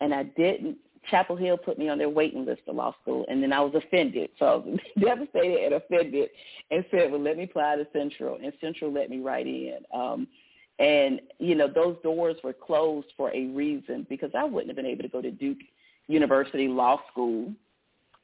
And 0.00 0.12
I 0.12 0.24
didn't 0.24 0.76
Chapel 1.10 1.36
Hill 1.36 1.56
put 1.56 1.78
me 1.78 1.88
on 1.88 1.98
their 1.98 2.08
waiting 2.08 2.44
list 2.44 2.62
for 2.64 2.74
law 2.74 2.94
school, 3.02 3.24
and 3.28 3.42
then 3.42 3.52
I 3.52 3.60
was 3.60 3.74
offended. 3.74 4.30
So 4.38 4.46
I 4.46 4.54
was 4.56 4.78
devastated 5.00 5.64
and 5.64 5.74
offended, 5.74 6.30
and 6.70 6.84
said, 6.90 7.10
"Well, 7.10 7.20
let 7.20 7.36
me 7.36 7.44
apply 7.44 7.76
to 7.76 7.86
Central," 7.92 8.38
and 8.42 8.52
Central 8.60 8.92
let 8.92 9.10
me 9.10 9.20
right 9.20 9.46
in. 9.46 9.78
Um, 9.94 10.26
and 10.78 11.20
you 11.38 11.54
know, 11.54 11.68
those 11.68 11.96
doors 12.02 12.36
were 12.44 12.52
closed 12.52 13.08
for 13.16 13.34
a 13.34 13.46
reason 13.46 14.06
because 14.08 14.30
I 14.36 14.44
wouldn't 14.44 14.68
have 14.68 14.76
been 14.76 14.86
able 14.86 15.02
to 15.02 15.08
go 15.08 15.22
to 15.22 15.30
Duke 15.30 15.58
University 16.08 16.68
Law 16.68 17.00
School, 17.10 17.52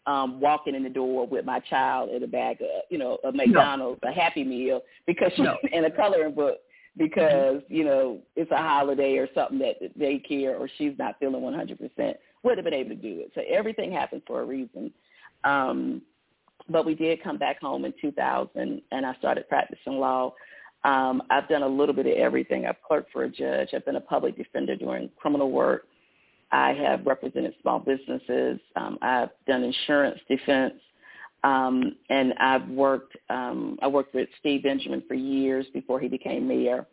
um, 0.07 0.41
walking 0.41 0.75
in 0.75 0.83
the 0.83 0.91
door 0.91 1.27
with 1.27 1.45
my 1.45 1.61
child 1.61 2.11
in 2.11 2.23
a 2.23 2.27
bag 2.27 2.61
of, 2.61 2.69
you 2.91 2.99
know, 2.99 3.19
a 3.25 3.33
McDonald's, 3.33 4.01
no. 4.03 4.11
a 4.11 4.13
Happy 4.13 4.45
Meal, 4.45 4.83
because 5.07 5.33
she, 5.37 5.43
no. 5.43 5.57
and 5.73 5.87
a 5.87 5.91
coloring 5.91 6.35
book 6.35 6.59
because 6.97 7.63
you 7.69 7.85
know 7.85 8.19
it's 8.37 8.51
a 8.51 8.57
holiday 8.57 9.17
or 9.17 9.29
something 9.35 9.59
that 9.59 9.77
they 9.97 10.19
care 10.19 10.57
or 10.57 10.69
she's 10.77 10.93
not 10.99 11.19
feeling 11.19 11.41
100% 11.41 12.15
would 12.43 12.59
have 12.59 12.65
been 12.65 12.75
able 12.75 12.91
to 12.91 12.97
do 12.97 13.21
it. 13.21 13.33
So 13.35 13.43
everything 13.49 13.93
happens 13.93 14.23
for 14.27 14.41
a 14.41 14.45
reason. 14.45 14.93
Um, 15.45 16.03
but 16.69 16.87
we 16.87 16.95
did 16.95 17.23
come 17.23 17.39
back 17.39 17.61
home 17.61 17.85
in 17.85 17.93
2000, 18.01 18.83
and 18.91 19.07
I 19.07 19.15
started 19.17 19.49
practicing 19.49 19.99
law. 19.99 20.33
Um, 20.85 21.23
I've 21.31 21.49
done 21.49 21.63
a 21.63 21.69
little 21.69 21.95
bit 21.95 22.07
of 22.07 22.13
everything. 22.13 22.67
I've 22.67 22.81
clerked 22.87 23.13
for 23.13 23.25
a 23.25 23.29
judge. 23.29 23.69
I've 23.73 23.85
been 23.85 23.97
a 23.97 24.01
public 24.01 24.37
defender 24.37 24.77
doing 24.77 25.11
criminal 25.17 25.51
work. 25.51 25.87
I 26.51 26.73
have 26.75 27.07
represented 27.07 27.55
small 27.63 27.79
businesses. 27.79 28.61
Um, 28.77 28.99
I've 29.01 29.31
done 29.47 29.63
insurance 29.63 30.21
defense. 30.29 30.75
Um, 31.45 31.97
and 32.09 32.35
I've 32.39 32.69
worked, 32.69 33.17
um, 33.29 33.79
I 33.83 33.89
worked 33.89 34.15
with 34.15 34.29
Steve 34.39 34.63
Benjamin 34.63 35.03
for 35.09 35.15
years 35.15 35.67
before 35.73 35.99
he 35.99 36.09
became 36.09 36.47
mayor. 36.47 36.87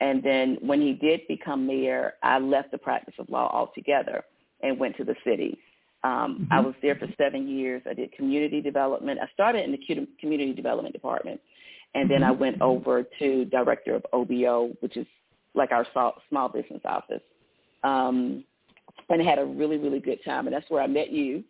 And 0.00 0.22
then 0.22 0.58
when 0.60 0.80
he 0.80 0.94
did 0.94 1.20
become 1.28 1.66
mayor, 1.66 2.14
I 2.22 2.38
left 2.38 2.72
the 2.72 2.78
practice 2.78 3.14
of 3.18 3.28
law 3.28 3.48
altogether 3.52 4.24
and 4.62 4.78
went 4.78 4.96
to 4.96 5.04
the 5.04 5.14
city. 5.24 5.58
Um, 6.04 6.40
mm-hmm. 6.42 6.52
I 6.52 6.60
was 6.60 6.74
there 6.82 6.96
for 6.96 7.08
seven 7.16 7.48
years. 7.48 7.82
I 7.88 7.94
did 7.94 8.12
community 8.12 8.60
development. 8.60 9.18
I 9.22 9.28
started 9.32 9.64
in 9.64 9.72
the 9.72 10.06
community 10.20 10.52
development 10.52 10.92
department, 10.92 11.40
and 11.94 12.10
then 12.10 12.20
mm-hmm. 12.20 12.30
I 12.30 12.32
went 12.32 12.60
over 12.60 13.04
to 13.18 13.44
director 13.46 13.94
of 13.94 14.04
OBO, 14.12 14.72
which 14.80 14.96
is 14.96 15.06
like 15.54 15.72
our 15.72 15.86
small 15.92 16.48
business 16.48 16.82
office, 16.84 17.22
um, 17.84 18.44
and 19.08 19.22
had 19.22 19.38
a 19.38 19.44
really 19.44 19.78
really 19.78 20.00
good 20.00 20.18
time. 20.24 20.46
And 20.46 20.54
that's 20.54 20.68
where 20.68 20.82
I 20.82 20.86
met 20.86 21.10
you. 21.10 21.42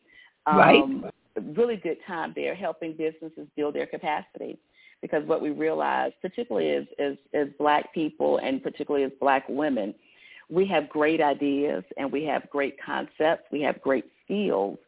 Um, 0.47 0.57
right. 0.57 1.13
Really 1.57 1.77
good 1.77 1.97
time 2.07 2.33
there, 2.37 2.55
helping 2.55 2.93
businesses 2.93 3.49
build 3.57 3.75
their 3.75 3.87
capacity. 3.87 4.57
Because 5.03 5.27
what 5.27 5.43
we 5.43 5.51
realized, 5.51 6.15
particularly 6.23 6.71
as, 6.71 6.85
as 7.01 7.17
as 7.35 7.49
black 7.59 7.93
people 7.93 8.39
and 8.39 8.63
particularly 8.63 9.05
as 9.05 9.13
black 9.21 9.45
women, 9.49 9.95
we 10.51 10.67
have 10.67 10.89
great 10.89 11.21
ideas 11.21 11.85
and 11.97 12.11
we 12.11 12.25
have 12.25 12.49
great 12.51 12.77
concepts. 12.85 13.45
We 13.51 13.63
have 13.63 13.81
great 13.81 14.05
skills, 14.25 14.79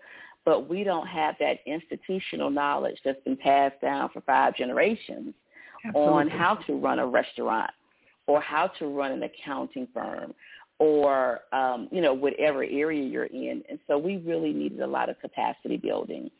but 0.44 0.68
we 0.68 0.84
don't 0.84 1.06
have 1.06 1.34
that 1.40 1.58
institutional 1.66 2.50
knowledge 2.50 2.98
that's 3.04 3.22
been 3.24 3.36
passed 3.36 3.80
down 3.80 4.10
for 4.12 4.20
five 4.22 4.56
generations 4.56 5.34
Absolutely. 5.84 6.12
on 6.12 6.28
how 6.28 6.56
to 6.66 6.74
run 6.74 6.98
a 6.98 7.06
restaurant 7.06 7.70
or 8.26 8.40
how 8.40 8.66
to 8.78 8.86
run 8.86 9.12
an 9.12 9.22
accounting 9.22 9.88
firm 9.94 10.34
or 10.78 11.40
um, 11.52 11.88
you 11.90 12.00
know 12.02 12.12
whatever 12.12 12.62
area 12.64 13.02
you're 13.02 13.24
in. 13.24 13.62
And 13.68 13.78
so 13.86 13.96
we 13.96 14.18
really 14.18 14.52
needed 14.52 14.80
a 14.80 14.86
lot 14.86 15.08
of 15.08 15.18
capacity 15.20 15.76
building. 15.76 16.30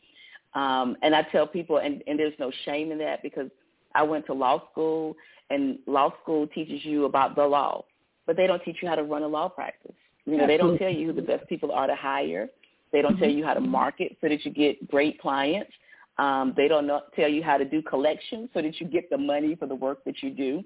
Um, 0.53 0.95
and 1.01 1.15
I 1.15 1.23
tell 1.23 1.45
people, 1.45 1.77
and, 1.77 2.03
and 2.07 2.17
there's 2.17 2.33
no 2.39 2.51
shame 2.65 2.91
in 2.91 2.97
that 2.99 3.21
because 3.21 3.49
I 3.93 4.03
went 4.03 4.25
to 4.27 4.33
law 4.33 4.61
school, 4.71 5.15
and 5.49 5.79
law 5.85 6.13
school 6.21 6.47
teaches 6.47 6.83
you 6.83 7.05
about 7.05 7.35
the 7.35 7.43
law, 7.43 7.83
but 8.27 8.35
they 8.37 8.45
don't 8.45 8.61
teach 8.63 8.77
you 8.81 8.87
how 8.87 8.95
to 8.95 9.03
run 9.03 9.23
a 9.23 9.27
law 9.27 9.49
practice. 9.49 9.95
You 10.25 10.37
know, 10.37 10.45
they 10.45 10.57
don't 10.57 10.77
tell 10.77 10.91
you 10.91 11.07
who 11.07 11.13
the 11.13 11.21
best 11.21 11.47
people 11.47 11.71
are 11.71 11.87
to 11.87 11.95
hire. 11.95 12.49
They 12.91 13.01
don't 13.01 13.13
mm-hmm. 13.13 13.21
tell 13.21 13.31
you 13.31 13.45
how 13.45 13.53
to 13.53 13.61
market 13.61 14.17
so 14.21 14.27
that 14.27 14.45
you 14.45 14.51
get 14.51 14.87
great 14.89 15.19
clients. 15.21 15.71
Um, 16.19 16.53
they 16.57 16.67
don't 16.67 16.85
know, 16.85 17.01
tell 17.15 17.29
you 17.29 17.41
how 17.41 17.57
to 17.57 17.65
do 17.65 17.81
collections 17.81 18.49
so 18.53 18.61
that 18.61 18.79
you 18.81 18.87
get 18.87 19.09
the 19.09 19.17
money 19.17 19.55
for 19.55 19.67
the 19.67 19.75
work 19.75 20.03
that 20.03 20.21
you 20.21 20.31
do. 20.31 20.63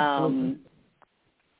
Um, 0.00 0.60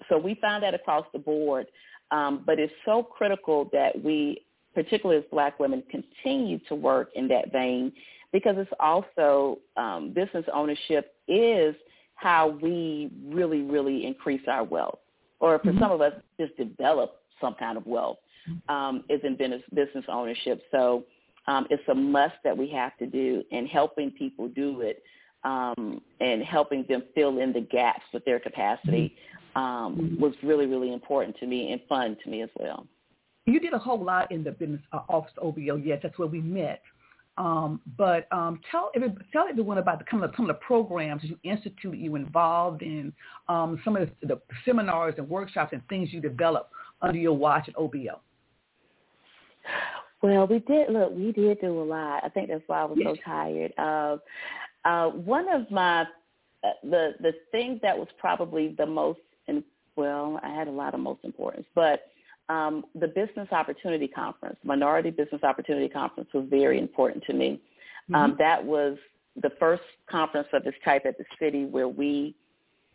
so 0.09 0.19
we 0.19 0.35
found 0.37 0.63
that 0.63 0.75
across 0.75 1.07
the 1.13 1.19
board. 1.19 1.67
Um, 2.11 2.43
but 2.45 2.59
it's 2.59 2.73
so 2.85 3.03
critical 3.03 3.71
that 3.73 4.03
we, 4.03 4.45
particularly 4.75 5.23
as 5.23 5.29
black 5.31 5.59
women, 5.59 5.83
continue 5.91 6.59
to 6.69 6.75
work 6.75 7.11
in 7.15 7.29
that 7.29 7.53
vein 7.53 7.93
because 8.33 8.57
it's 8.59 8.71
also 8.79 9.59
um, 9.77 10.13
business 10.13 10.45
ownership 10.53 11.15
is 11.29 11.75
how 12.17 12.59
we 12.61 13.11
really, 13.27 13.63
really 13.63 14.07
increase 14.07 14.43
our 14.47 14.65
wealth. 14.65 14.99
Or 15.41 15.59
for 15.59 15.71
mm-hmm. 15.71 15.81
some 15.81 15.93
of 15.93 16.01
us, 16.01 16.13
just 16.39 16.57
develop 16.57 17.23
some 17.41 17.55
kind 17.55 17.77
of 17.77 17.87
wealth 17.87 18.19
um, 18.69 19.05
is 19.09 19.21
in 19.25 19.37
business, 19.37 19.63
business 19.75 20.05
ownership. 20.09 20.63
So 20.71 21.05
um, 21.47 21.67
it's 21.71 21.83
a 21.89 21.95
must 21.95 22.35
that 22.45 22.57
we 22.57 22.69
have 22.71 22.97
to 22.99 23.07
do, 23.07 23.43
and 23.51 23.67
helping 23.67 24.11
people 24.11 24.49
do 24.49 24.83
it 24.83 25.03
um, 25.45 26.01
and 26.21 26.43
helping 26.43 26.85
them 26.89 27.03
fill 27.15 27.39
in 27.39 27.53
the 27.53 27.61
gaps 27.61 28.03
with 28.13 28.25
their 28.25 28.39
capacity 28.39 29.17
um, 29.57 29.97
mm-hmm. 29.97 30.23
was 30.23 30.35
really, 30.43 30.67
really 30.67 30.93
important 30.93 31.37
to 31.39 31.47
me 31.47 31.73
and 31.73 31.81
fun 31.89 32.17
to 32.23 32.31
me 32.31 32.43
as 32.43 32.51
well. 32.57 32.87
You 33.47 33.59
did 33.59 33.73
a 33.73 33.79
whole 33.79 34.03
lot 34.03 34.31
in 34.31 34.45
the 34.45 34.53
business 34.53 34.81
uh, 34.93 35.01
office 35.09 35.33
OBO. 35.39 35.77
Yes, 35.77 36.01
that's 36.03 36.19
where 36.19 36.29
we 36.29 36.41
met. 36.41 36.83
Um, 37.41 37.81
but 37.97 38.31
um, 38.33 38.61
tell 38.71 38.91
every, 38.95 39.15
tell 39.33 39.47
everyone 39.49 39.79
about 39.79 39.99
the 39.99 40.05
kind 40.05 40.23
of 40.23 40.31
some 40.37 40.45
of 40.45 40.55
the 40.55 40.61
programs 40.61 41.25
you 41.25 41.39
instituted, 41.43 41.99
you 41.99 42.15
involved 42.15 42.83
in, 42.83 43.15
um, 43.49 43.81
some 43.83 43.97
of 43.97 44.11
the, 44.21 44.27
the, 44.27 44.41
seminars 44.67 45.15
and 45.17 45.27
workshops 45.27 45.73
and 45.73 45.81
things 45.89 46.13
you 46.13 46.21
develop 46.21 46.69
under 47.01 47.17
your 47.17 47.33
watch 47.33 47.67
at 47.67 47.75
OBO. 47.79 48.21
Well, 50.21 50.47
we 50.49 50.59
did 50.59 50.91
look. 50.91 51.17
We 51.17 51.33
did 51.33 51.63
do 51.63 51.81
a 51.81 51.83
lot. 51.83 52.23
I 52.23 52.29
think 52.29 52.51
that's 52.51 52.63
why 52.67 52.83
I 52.83 52.85
was 52.85 52.99
so 53.03 53.17
tired. 53.25 53.73
Uh, 53.79 54.19
uh, 54.87 55.09
one 55.09 55.49
of 55.49 55.71
my 55.71 56.03
uh, 56.03 56.69
the 56.83 57.13
the 57.21 57.33
thing 57.53 57.81
that 57.83 57.97
was 57.97 58.09
probably 58.19 58.75
the 58.77 58.85
most 58.85 59.21
and 59.49 59.65
well, 59.97 60.39
I 60.43 60.51
had 60.51 60.69
a 60.69 60.73
lot 60.73 60.93
of 60.93 61.01
most 61.01 61.25
importance, 61.25 61.65
but 61.75 62.03
um, 62.51 62.85
the 62.95 63.09
Business 63.09 63.49
Opportunity 63.53 64.09
Conference, 64.09 64.57
Minority 64.65 65.11
Business 65.11 65.43
Opportunity 65.43 65.89
Conference, 65.89 66.29
was 66.35 66.47
very 66.51 66.79
important 66.79 67.25
to 67.25 67.33
me. 67.33 67.61
Mm-hmm. 68.11 68.15
Um, 68.15 68.37
that 68.39 68.63
was 68.63 68.99
the 69.41 69.51
first 69.59 69.83
conference 70.11 70.49
of 70.53 70.65
this 70.65 70.75
type 70.85 71.07
at 71.07 71.17
the 71.17 71.25
city 71.39 71.65
where 71.65 71.89
we 71.89 72.35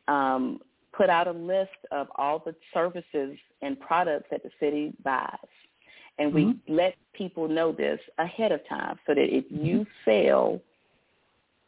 um, 0.08 0.60
put 0.92 1.10
out 1.10 1.28
a 1.28 1.32
list 1.32 1.72
of 1.92 2.08
all 2.16 2.40
the 2.40 2.56
services 2.74 3.38
and 3.62 3.80
products 3.80 4.28
that 4.30 4.44
the 4.44 4.52
city 4.60 4.94
buys 5.04 5.38
and 6.18 6.34
we 6.34 6.46
mm-hmm. 6.46 6.74
let 6.74 6.96
people 7.14 7.48
know 7.48 7.72
this 7.72 8.00
ahead 8.18 8.52
of 8.52 8.68
time 8.68 8.98
so 9.06 9.14
that 9.14 9.36
if 9.36 9.46
you 9.50 9.86
mm-hmm. 10.06 10.28
sell 10.30 10.62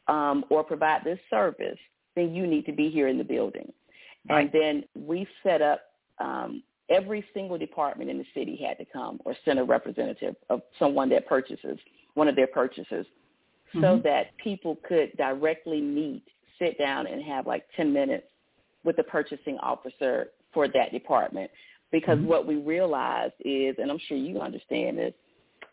um, 0.07 0.45
or 0.49 0.63
provide 0.63 1.03
this 1.03 1.19
service, 1.29 1.77
then 2.15 2.33
you 2.33 2.47
need 2.47 2.65
to 2.65 2.71
be 2.71 2.89
here 2.89 3.07
in 3.07 3.17
the 3.17 3.23
building. 3.23 3.71
Right. 4.29 4.51
And 4.53 4.61
then 4.61 5.05
we 5.05 5.27
set 5.43 5.61
up 5.61 5.81
um, 6.19 6.63
every 6.89 7.25
single 7.33 7.57
department 7.57 8.09
in 8.09 8.17
the 8.17 8.25
city 8.33 8.55
had 8.55 8.77
to 8.77 8.85
come 8.91 9.19
or 9.25 9.35
send 9.45 9.59
a 9.59 9.63
representative 9.63 10.35
of 10.49 10.61
someone 10.79 11.09
that 11.09 11.27
purchases, 11.27 11.77
one 12.13 12.27
of 12.27 12.35
their 12.35 12.47
purchases, 12.47 13.05
mm-hmm. 13.75 13.81
so 13.81 14.01
that 14.03 14.37
people 14.37 14.77
could 14.87 15.15
directly 15.17 15.81
meet, 15.81 16.23
sit 16.59 16.77
down 16.77 17.07
and 17.07 17.21
have 17.23 17.45
like 17.45 17.65
10 17.75 17.91
minutes 17.91 18.27
with 18.83 18.95
the 18.95 19.03
purchasing 19.03 19.57
officer 19.59 20.27
for 20.53 20.67
that 20.67 20.91
department 20.91 21.51
because 21.91 22.17
mm-hmm. 22.17 22.27
what 22.27 22.47
we 22.47 22.55
realized 22.55 23.33
is, 23.41 23.75
and 23.79 23.91
I'm 23.91 23.99
sure 24.07 24.17
you 24.17 24.39
understand 24.39 24.97
this, 24.97 25.13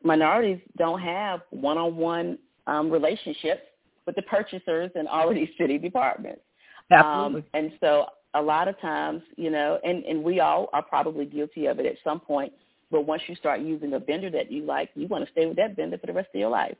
minorities 0.03 0.61
don't 0.77 1.01
have 1.01 1.41
one-on-one 1.51 2.39
um, 2.67 2.91
relationships 2.91 3.63
with 4.07 4.17
the 4.17 4.23
purchasers 4.23 4.91
in 4.95 5.07
all 5.07 5.29
of 5.29 5.35
these 5.35 5.49
city 5.59 5.79
departments. 5.79 6.43
Absolutely. 6.91 7.41
Um, 7.41 7.47
and 7.55 7.73
so 7.81 8.07
a 8.35 8.43
lot 8.43 8.69
of 8.69 8.79
times, 8.81 9.23
you 9.37 9.51
know, 9.51 9.79
and, 9.85 10.05
and 10.05 10.23
we 10.23 10.41
all 10.41 10.69
are 10.73 10.83
probably 10.83 11.25
guilty 11.25 11.67
of 11.67 11.79
it 11.79 11.87
at 11.87 11.97
some 12.03 12.21
point, 12.21 12.53
but 12.91 13.07
once 13.07 13.23
you 13.27 13.35
start 13.37 13.61
using 13.61 13.95
a 13.95 13.99
vendor 13.99 14.31
that 14.31 14.51
you 14.51 14.65
like, 14.65 14.91
you 14.95 15.07
want 15.07 15.25
to 15.25 15.31
stay 15.33 15.47
with 15.47 15.57
that 15.57 15.77
vendor 15.77 15.99
for 15.99 16.07
the 16.07 16.13
rest 16.13 16.29
of 16.35 16.41
your 16.41 16.51
life. 16.51 16.77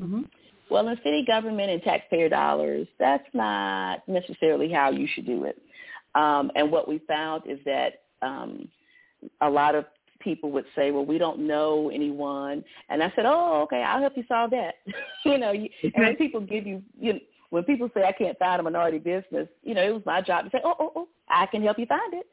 Mm-hmm. 0.00 0.22
Well, 0.70 0.88
in 0.88 0.96
city 1.04 1.24
government 1.26 1.70
and 1.70 1.82
taxpayer 1.82 2.28
dollars, 2.28 2.86
that's 2.98 3.26
not 3.34 4.06
necessarily 4.08 4.72
how 4.72 4.90
you 4.90 5.06
should 5.12 5.26
do 5.26 5.44
it. 5.44 5.60
Um, 6.14 6.50
and 6.54 6.70
what 6.70 6.88
we 6.88 7.00
found 7.06 7.42
is 7.46 7.58
that 7.64 8.02
um, 8.22 8.68
a 9.40 9.50
lot 9.50 9.74
of 9.74 9.84
people 10.20 10.50
would 10.52 10.64
say, 10.76 10.90
well, 10.90 11.04
we 11.04 11.18
don't 11.18 11.40
know 11.40 11.90
anyone. 11.92 12.64
And 12.88 13.02
I 13.02 13.12
said, 13.14 13.26
oh, 13.26 13.62
okay, 13.62 13.82
I'll 13.82 14.00
help 14.00 14.16
you 14.16 14.24
solve 14.28 14.50
that. 14.52 14.76
you 15.24 15.38
know, 15.38 15.52
you, 15.52 15.68
and 15.82 16.04
when 16.04 16.16
people 16.16 16.40
give 16.40 16.66
you, 16.66 16.82
you 16.98 17.14
know, 17.14 17.18
when 17.52 17.64
people 17.64 17.90
say 17.92 18.02
I 18.02 18.12
can't 18.12 18.38
find 18.38 18.60
a 18.60 18.62
minority 18.62 18.98
business, 18.98 19.46
you 19.62 19.74
know, 19.74 19.82
it 19.82 19.92
was 19.92 20.02
my 20.06 20.22
job 20.22 20.46
to 20.46 20.50
say, 20.50 20.62
oh, 20.64 20.74
oh, 20.80 20.92
oh, 20.96 21.08
I 21.28 21.44
can 21.44 21.62
help 21.62 21.78
you 21.78 21.84
find 21.84 22.14
it. 22.14 22.26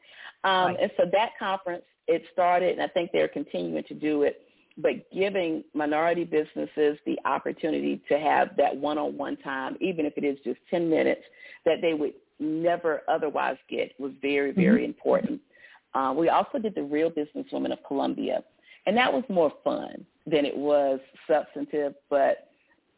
Um, 0.44 0.68
right. 0.68 0.76
And 0.80 0.90
so 0.96 1.04
that 1.12 1.32
conference, 1.38 1.82
it 2.08 2.22
started, 2.32 2.72
and 2.72 2.80
I 2.80 2.88
think 2.88 3.10
they're 3.12 3.28
continuing 3.28 3.84
to 3.84 3.92
do 3.92 4.22
it, 4.22 4.40
but 4.78 4.92
giving 5.12 5.62
minority 5.74 6.24
businesses 6.24 6.98
the 7.04 7.18
opportunity 7.26 8.00
to 8.08 8.18
have 8.18 8.56
that 8.56 8.74
one-on-one 8.74 9.36
time, 9.36 9.76
even 9.78 10.06
if 10.06 10.14
it 10.16 10.24
is 10.24 10.38
just 10.42 10.58
10 10.70 10.88
minutes, 10.88 11.20
that 11.66 11.82
they 11.82 11.92
would 11.92 12.14
never 12.38 13.02
otherwise 13.06 13.58
get 13.68 13.92
was 14.00 14.12
very, 14.22 14.52
very 14.52 14.84
mm-hmm. 14.84 14.86
important. 14.86 15.38
Uh, 15.92 16.14
we 16.16 16.30
also 16.30 16.58
did 16.58 16.74
the 16.74 16.82
Real 16.82 17.10
Businesswomen 17.10 17.72
of 17.72 17.78
Columbia, 17.86 18.42
and 18.86 18.96
that 18.96 19.12
was 19.12 19.24
more 19.28 19.52
fun 19.62 20.06
than 20.24 20.46
it 20.46 20.56
was 20.56 20.98
substantive, 21.28 21.92
but 22.08 22.48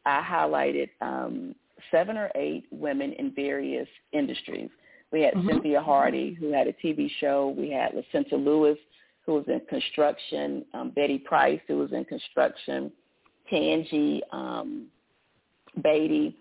I 0.06 0.22
highlighted 0.22 0.90
um, 1.00 1.56
seven 1.90 2.16
or 2.16 2.30
eight 2.34 2.64
women 2.70 3.12
in 3.14 3.34
various 3.34 3.88
industries. 4.12 4.70
We 5.12 5.22
had 5.22 5.34
mm-hmm. 5.34 5.48
Cynthia 5.48 5.80
Hardy, 5.80 6.34
who 6.34 6.52
had 6.52 6.66
a 6.66 6.72
TV 6.72 7.10
show. 7.20 7.54
We 7.56 7.70
had 7.70 7.92
Lucinda 7.94 8.36
Lewis, 8.36 8.78
who 9.26 9.34
was 9.34 9.44
in 9.48 9.60
construction. 9.68 10.64
Um, 10.74 10.90
Betty 10.90 11.18
Price, 11.18 11.60
who 11.68 11.78
was 11.78 11.92
in 11.92 12.04
construction. 12.04 12.90
Tangi 13.50 14.22
um, 14.32 14.86
Beatty, 15.82 16.36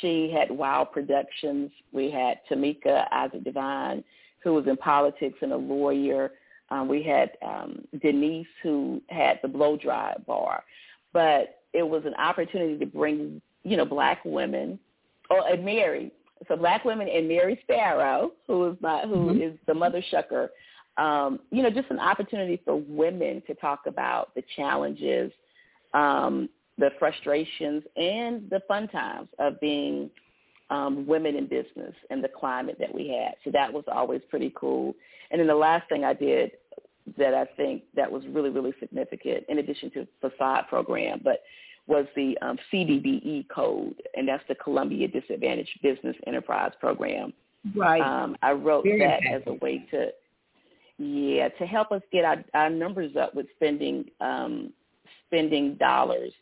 she 0.00 0.30
had 0.30 0.50
Wow 0.50 0.84
Productions. 0.84 1.70
We 1.92 2.10
had 2.10 2.40
Tameika 2.50 3.06
Isaac 3.12 3.44
Devine, 3.44 4.02
who 4.42 4.54
was 4.54 4.66
in 4.66 4.76
politics 4.76 5.38
and 5.42 5.52
a 5.52 5.56
lawyer. 5.56 6.32
Um, 6.70 6.88
we 6.88 7.02
had 7.02 7.32
um, 7.42 7.84
Denise, 8.02 8.46
who 8.62 9.00
had 9.08 9.38
the 9.42 9.48
blow 9.48 9.76
dry 9.76 10.14
bar. 10.26 10.64
But 11.12 11.60
it 11.72 11.82
was 11.82 12.02
an 12.04 12.14
opportunity 12.14 12.78
to 12.78 12.86
bring, 12.86 13.40
you 13.66 13.76
know, 13.76 13.84
black 13.84 14.24
women, 14.24 14.78
or 15.30 15.46
and 15.48 15.64
Mary, 15.64 16.12
so 16.48 16.56
black 16.56 16.84
women 16.84 17.08
and 17.08 17.26
Mary 17.26 17.58
Sparrow, 17.62 18.32
who 18.46 18.70
is 18.70 18.76
my 18.80 19.02
who 19.02 19.16
mm-hmm. 19.16 19.42
is 19.42 19.58
the 19.66 19.74
mother 19.74 20.02
shucker. 20.12 20.48
Um, 20.98 21.40
you 21.50 21.62
know, 21.62 21.70
just 21.70 21.90
an 21.90 21.98
opportunity 21.98 22.60
for 22.64 22.76
women 22.76 23.42
to 23.46 23.54
talk 23.54 23.80
about 23.86 24.34
the 24.34 24.42
challenges, 24.54 25.30
um, 25.92 26.48
the 26.78 26.90
frustrations, 26.98 27.82
and 27.96 28.48
the 28.48 28.60
fun 28.66 28.88
times 28.88 29.28
of 29.38 29.60
being 29.60 30.10
um, 30.70 31.06
women 31.06 31.36
in 31.36 31.46
business 31.46 31.94
and 32.10 32.24
the 32.24 32.28
climate 32.28 32.76
that 32.80 32.92
we 32.92 33.08
had. 33.08 33.34
So 33.44 33.50
that 33.52 33.72
was 33.72 33.84
always 33.92 34.22
pretty 34.30 34.52
cool. 34.56 34.94
And 35.30 35.40
then 35.40 35.48
the 35.48 35.54
last 35.54 35.88
thing 35.88 36.04
I 36.04 36.14
did 36.14 36.52
that 37.18 37.34
I 37.34 37.44
think 37.56 37.82
that 37.94 38.10
was 38.10 38.24
really, 38.28 38.50
really 38.50 38.72
significant, 38.80 39.44
in 39.48 39.58
addition 39.58 39.90
to 39.92 40.06
facade 40.20 40.66
program, 40.68 41.20
but 41.22 41.42
was 41.86 42.06
the 42.16 42.36
um, 42.42 42.58
CDBE 42.72 43.48
code, 43.48 44.02
and 44.16 44.28
that's 44.28 44.42
the 44.48 44.54
Columbia 44.56 45.08
Disadvantaged 45.08 45.78
Business 45.82 46.16
Enterprise 46.26 46.72
Program. 46.80 47.32
Right. 47.74 48.00
Um, 48.00 48.36
I 48.42 48.52
wrote 48.52 48.84
Very 48.84 49.00
that 49.00 49.20
as 49.26 49.42
a 49.46 49.54
way 49.54 49.86
to, 49.90 50.08
yeah, 50.98 51.48
to 51.48 51.66
help 51.66 51.92
us 51.92 52.02
get 52.12 52.24
our, 52.24 52.44
our 52.54 52.70
numbers 52.70 53.16
up 53.16 53.34
with 53.34 53.46
spending 53.56 54.06
um, 54.20 54.72
spending 55.26 55.74
dollars 55.76 56.32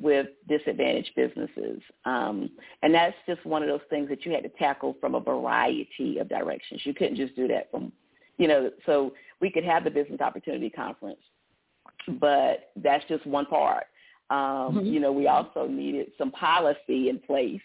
with 0.00 0.28
disadvantaged 0.48 1.10
businesses. 1.16 1.80
Um, 2.04 2.50
and 2.82 2.94
that's 2.94 3.16
just 3.26 3.44
one 3.44 3.62
of 3.62 3.68
those 3.68 3.80
things 3.90 4.08
that 4.08 4.24
you 4.24 4.32
had 4.32 4.44
to 4.44 4.48
tackle 4.50 4.96
from 5.00 5.14
a 5.14 5.20
variety 5.20 6.18
of 6.20 6.28
directions. 6.28 6.82
You 6.84 6.94
couldn't 6.94 7.16
just 7.16 7.34
do 7.34 7.48
that 7.48 7.70
from, 7.70 7.92
you 8.36 8.46
know, 8.46 8.70
so 8.86 9.12
we 9.40 9.50
could 9.50 9.64
have 9.64 9.84
the 9.84 9.90
Business 9.90 10.20
Opportunity 10.20 10.70
Conference, 10.70 11.18
but 12.20 12.70
that's 12.76 13.04
just 13.08 13.26
one 13.26 13.46
part. 13.46 13.84
Um, 14.30 14.38
mm-hmm. 14.38 14.86
You 14.86 15.00
know, 15.00 15.12
we 15.12 15.26
also 15.26 15.66
needed 15.66 16.12
some 16.18 16.30
policy 16.30 17.08
in 17.08 17.18
place 17.18 17.60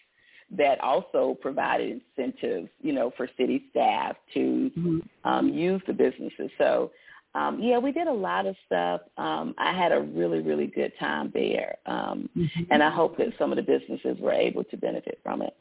that 0.58 0.79
also 0.82 1.38
provided 1.41 2.01
incentives, 2.17 2.70
you 2.82 2.93
know, 2.93 3.12
for 3.17 3.27
city 3.38 3.65
staff 3.72 4.15
to 4.34 4.72
mm-hmm. 4.77 5.00
um, 5.27 5.50
use 5.50 5.82
the 5.88 5.93
businesses. 5.93 6.51
So, 6.58 6.91
um, 7.36 7.60
yeah, 7.60 7.79
we 7.79 7.91
did 7.91 8.08
a 8.08 8.13
lot 8.13 8.46
of 8.46 8.55
stuff. 8.65 9.01
Um, 9.17 9.55
I 9.58 9.74
had 9.74 9.91
a 9.91 10.00
really, 10.00 10.41
really 10.41 10.67
good 10.67 10.93
time 11.00 11.32
there, 11.34 11.77
um, 11.88 12.29
mm-hmm. 12.38 12.63
and 12.70 12.84
I 12.84 12.91
hope 12.91 13.17
that 13.17 13.29
some 13.39 13.51
of 13.51 13.55
the 13.55 13.63
businesses 13.63 14.17
were 14.20 14.34
able 14.34 14.63
to 14.65 14.77
benefit 14.77 15.20
from 15.24 15.41
it. 15.41 15.55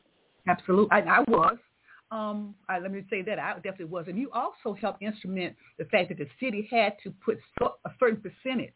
Absolutely, 0.47 0.91
I, 0.91 1.01
I 1.01 1.21
was. 1.29 1.57
Um, 2.11 2.55
I, 2.69 2.79
let 2.79 2.93
me 2.93 3.03
say 3.09 3.23
that 3.23 3.39
I 3.39 3.55
definitely 3.55 3.87
was, 3.87 4.05
and 4.07 4.19
you 4.19 4.31
also 4.33 4.75
helped 4.79 5.03
instrument 5.03 5.57
the 5.79 5.87
fact 5.87 6.11
that 6.11 6.19
the 6.19 6.29
city 6.39 6.69
had 6.71 6.95
to 7.05 7.15
put 7.25 7.39
so, 7.59 7.77
a 7.87 7.91
certain 7.99 8.21
percentage 8.21 8.75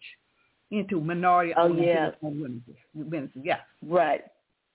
into 0.71 1.01
minority 1.01 1.53
oh, 1.57 1.69
yeah. 1.75 2.11
businesses. 2.23 3.31
Yeah. 3.43 3.59
Right. 3.87 4.23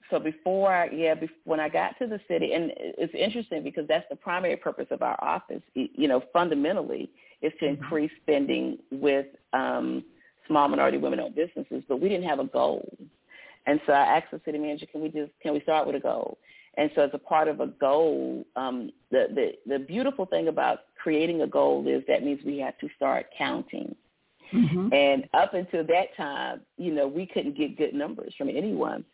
So 0.10 0.20
before, 0.20 0.90
yeah, 0.94 1.14
before, 1.14 1.36
when 1.46 1.60
I 1.60 1.70
got 1.70 1.98
to 2.00 2.08
the 2.08 2.20
city, 2.28 2.54
and 2.54 2.72
it's 2.76 3.14
interesting 3.14 3.64
because 3.64 3.88
that's 3.88 4.06
the 4.10 4.16
primary 4.16 4.58
purpose 4.58 4.88
of 4.92 5.02
our 5.02 5.18
office. 5.24 5.62
You 5.74 6.08
know, 6.08 6.22
fundamentally, 6.34 7.10
is 7.42 7.54
to 7.60 7.66
mm-hmm. 7.66 7.82
increase 7.82 8.12
spending 8.22 8.78
with 8.92 9.28
um, 9.54 10.04
small 10.48 10.68
minority 10.68 10.98
women-owned 10.98 11.36
businesses, 11.36 11.84
but 11.88 12.02
we 12.02 12.10
didn't 12.10 12.28
have 12.28 12.40
a 12.40 12.46
goal. 12.46 12.86
And 13.68 13.80
so 13.86 13.94
I 13.94 14.18
asked 14.18 14.32
the 14.32 14.42
city 14.44 14.58
manager, 14.58 14.86
can 14.92 15.02
we 15.02 15.10
just 15.10 15.32
can 15.42 15.54
we 15.54 15.62
start 15.62 15.86
with 15.88 15.96
a 15.96 16.00
goal? 16.00 16.38
And 16.78 16.90
so 16.96 17.02
as 17.04 17.12
a 17.14 17.18
part 17.18 17.48
of 17.48 17.60
a 17.60 17.68
goal, 17.68 18.46
um, 18.56 18.92
the, 19.12 19.28
the 19.34 19.78
the 19.78 19.80
beautiful 19.80 20.26
thing 20.26 20.48
about 20.48 20.80
creating 21.02 21.42
a 21.42 21.48
goal 21.48 21.88
is 21.88 22.04
that 22.08 22.24
means 22.24 22.40
we 22.46 22.58
have 22.60 22.78
to 22.80 22.90
start 22.96 23.28
counting. 23.38 23.96
Mm-hmm. 24.54 24.94
And 24.94 25.30
up 25.34 25.54
until 25.54 25.86
that 25.88 26.16
time, 26.18 26.62
you 26.78 26.94
know, 26.94 27.08
we 27.08 27.26
couldn't 27.26 27.58
get 27.58 27.78
good 27.78 27.94
numbers 27.94 28.34
from 28.38 28.50
anyone. 28.50 29.06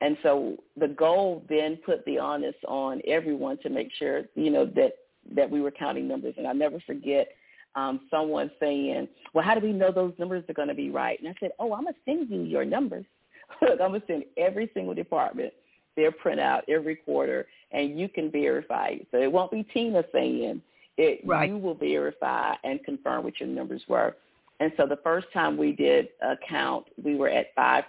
And 0.00 0.16
so 0.22 0.56
the 0.78 0.88
goal 0.88 1.44
then 1.48 1.78
put 1.84 2.04
the 2.06 2.18
onus 2.18 2.54
on 2.66 3.02
everyone 3.06 3.58
to 3.58 3.68
make 3.68 3.90
sure, 3.98 4.22
you 4.34 4.50
know, 4.50 4.64
that 4.64 4.92
that 5.34 5.50
we 5.50 5.60
were 5.60 5.70
counting 5.70 6.08
numbers. 6.08 6.34
And 6.38 6.46
I 6.46 6.52
never 6.52 6.80
forget 6.86 7.28
um, 7.74 8.00
someone 8.10 8.50
saying, 8.58 9.06
well, 9.34 9.44
how 9.44 9.54
do 9.54 9.60
we 9.60 9.72
know 9.72 9.92
those 9.92 10.14
numbers 10.18 10.44
are 10.48 10.54
going 10.54 10.68
to 10.68 10.74
be 10.74 10.90
right? 10.90 11.18
And 11.20 11.28
I 11.28 11.34
said, 11.38 11.52
oh, 11.58 11.74
I'm 11.74 11.82
going 11.82 11.94
to 11.94 12.00
send 12.04 12.30
you 12.30 12.42
your 12.42 12.64
numbers. 12.64 13.04
Look, 13.62 13.80
I'm 13.80 13.90
going 13.90 14.00
to 14.00 14.06
send 14.06 14.24
every 14.36 14.70
single 14.74 14.94
department 14.94 15.52
their 15.96 16.12
printout 16.12 16.62
every 16.68 16.96
quarter, 16.96 17.46
and 17.72 17.98
you 17.98 18.08
can 18.08 18.30
verify 18.30 18.88
it. 18.88 19.06
So 19.10 19.18
it 19.18 19.30
won't 19.30 19.50
be 19.50 19.64
Tina 19.74 20.02
saying 20.12 20.62
it. 20.96 21.20
Right. 21.24 21.48
You 21.48 21.58
will 21.58 21.74
verify 21.74 22.54
and 22.64 22.82
confirm 22.84 23.24
what 23.24 23.38
your 23.38 23.48
numbers 23.48 23.82
were. 23.88 24.16
And 24.60 24.72
so 24.76 24.86
the 24.86 24.98
first 25.02 25.26
time 25.32 25.56
we 25.56 25.72
did 25.72 26.08
a 26.22 26.36
count, 26.48 26.86
we 27.02 27.16
were 27.16 27.30
at 27.30 27.54
5%. 27.56 27.82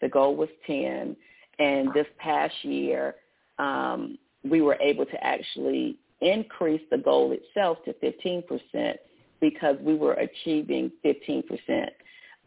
The 0.00 0.08
goal 0.08 0.36
was 0.36 0.48
10. 0.66 1.16
And 1.58 1.92
this 1.92 2.06
past 2.18 2.54
year, 2.62 3.16
um, 3.58 4.16
we 4.44 4.62
were 4.62 4.78
able 4.80 5.04
to 5.06 5.26
actually 5.26 5.98
increase 6.20 6.82
the 6.90 6.98
goal 6.98 7.32
itself 7.32 7.78
to 7.84 7.92
15% 7.94 8.94
because 9.40 9.76
we 9.80 9.94
were 9.94 10.14
achieving 10.14 10.90
15% 11.04 11.42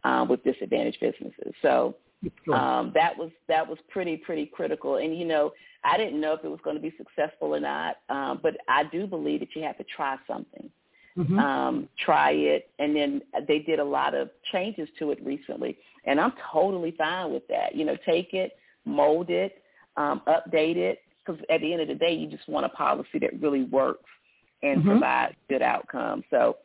uh, 0.03 0.25
with 0.29 0.43
disadvantaged 0.43 0.99
businesses. 1.01 1.53
So 1.61 1.95
um, 2.53 2.91
that 2.95 3.17
was 3.17 3.31
that 3.47 3.67
was 3.67 3.77
pretty 3.89 4.17
pretty 4.17 4.45
critical. 4.45 4.97
And 4.97 5.17
you 5.17 5.25
know, 5.25 5.51
I 5.83 5.97
didn't 5.97 6.19
know 6.19 6.33
if 6.33 6.43
it 6.43 6.49
was 6.49 6.59
going 6.63 6.75
to 6.75 6.81
be 6.81 6.93
successful 6.97 7.55
or 7.55 7.59
not, 7.59 7.97
um, 8.09 8.39
but 8.41 8.57
I 8.67 8.83
do 8.85 9.07
believe 9.07 9.39
that 9.41 9.49
you 9.55 9.61
have 9.63 9.77
to 9.77 9.85
try 9.95 10.17
something 10.27 10.69
mm-hmm. 11.19 11.37
um, 11.39 11.89
try 12.03 12.31
it. 12.31 12.69
And 12.79 12.95
then 12.95 13.21
they 13.47 13.59
did 13.59 13.79
a 13.79 13.83
lot 13.83 14.15
of 14.15 14.29
changes 14.51 14.87
to 14.99 15.11
it 15.11 15.23
recently, 15.23 15.77
and 16.05 16.19
I'm 16.19 16.33
totally 16.51 16.93
fine 16.97 17.33
with 17.33 17.47
that. 17.49 17.75
You 17.75 17.85
know, 17.85 17.97
take 18.05 18.33
it, 18.33 18.53
mold 18.85 19.29
it, 19.29 19.61
um, 19.97 20.21
update 20.27 20.77
it, 20.77 20.99
because 21.25 21.41
at 21.49 21.61
the 21.61 21.73
end 21.73 21.81
of 21.81 21.87
the 21.87 21.95
day, 21.95 22.13
you 22.13 22.27
just 22.27 22.47
want 22.47 22.65
a 22.65 22.69
policy 22.69 23.19
that 23.19 23.39
really 23.41 23.63
works 23.63 24.09
and 24.63 24.79
mm-hmm. 24.79 24.89
provides 24.89 25.35
good 25.49 25.61
outcomes. 25.61 26.23
So, 26.29 26.57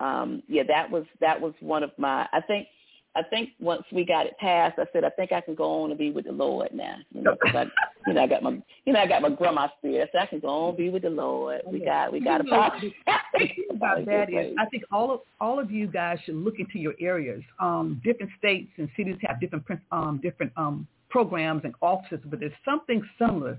um, 0.00 0.42
yeah, 0.48 0.62
that 0.68 0.90
was 0.90 1.04
that 1.20 1.40
was 1.40 1.54
one 1.60 1.82
of 1.82 1.90
my. 1.98 2.28
I 2.32 2.40
think 2.40 2.68
I 3.14 3.22
think 3.22 3.50
once 3.60 3.82
we 3.92 4.04
got 4.04 4.24
it 4.24 4.38
passed, 4.38 4.78
I 4.78 4.84
said 4.92 5.04
I 5.04 5.10
think 5.10 5.32
I 5.32 5.42
can 5.42 5.54
go 5.54 5.82
on 5.82 5.90
and 5.90 5.98
be 5.98 6.10
with 6.10 6.24
the 6.24 6.32
Lord 6.32 6.70
now. 6.72 6.96
You 7.12 7.22
know, 7.22 7.36
cause 7.36 7.54
I, 7.54 7.64
you 8.06 8.14
know, 8.14 8.22
I 8.22 8.26
got 8.26 8.42
my, 8.42 8.58
you 8.86 8.92
know, 8.92 9.00
I 9.00 9.06
got 9.06 9.20
my 9.20 9.28
grandma 9.28 9.68
spirit, 9.78 10.08
so 10.12 10.18
I 10.18 10.26
can 10.26 10.40
go 10.40 10.48
on 10.48 10.68
and 10.70 10.78
be 10.78 10.88
with 10.88 11.02
the 11.02 11.10
Lord. 11.10 11.60
We 11.66 11.84
got, 11.84 12.10
we 12.10 12.20
got 12.20 12.40
a 12.40 12.44
problem. 12.44 12.92
about 13.70 14.06
that 14.06 14.30
is, 14.30 14.54
I 14.58 14.64
think 14.66 14.84
all 14.90 15.12
of 15.12 15.20
all 15.40 15.58
of 15.58 15.70
you 15.70 15.88
guys 15.88 16.18
should 16.24 16.36
look 16.36 16.58
into 16.58 16.78
your 16.78 16.94
areas. 17.00 17.42
Um, 17.60 18.00
different 18.02 18.32
states 18.38 18.70
and 18.78 18.88
cities 18.96 19.16
have 19.26 19.40
different 19.40 19.64
um, 19.90 20.18
different 20.22 20.52
um, 20.56 20.86
programs 21.10 21.62
and 21.64 21.74
offices, 21.82 22.20
but 22.24 22.40
there's 22.40 22.52
something 22.64 23.06
similar 23.18 23.58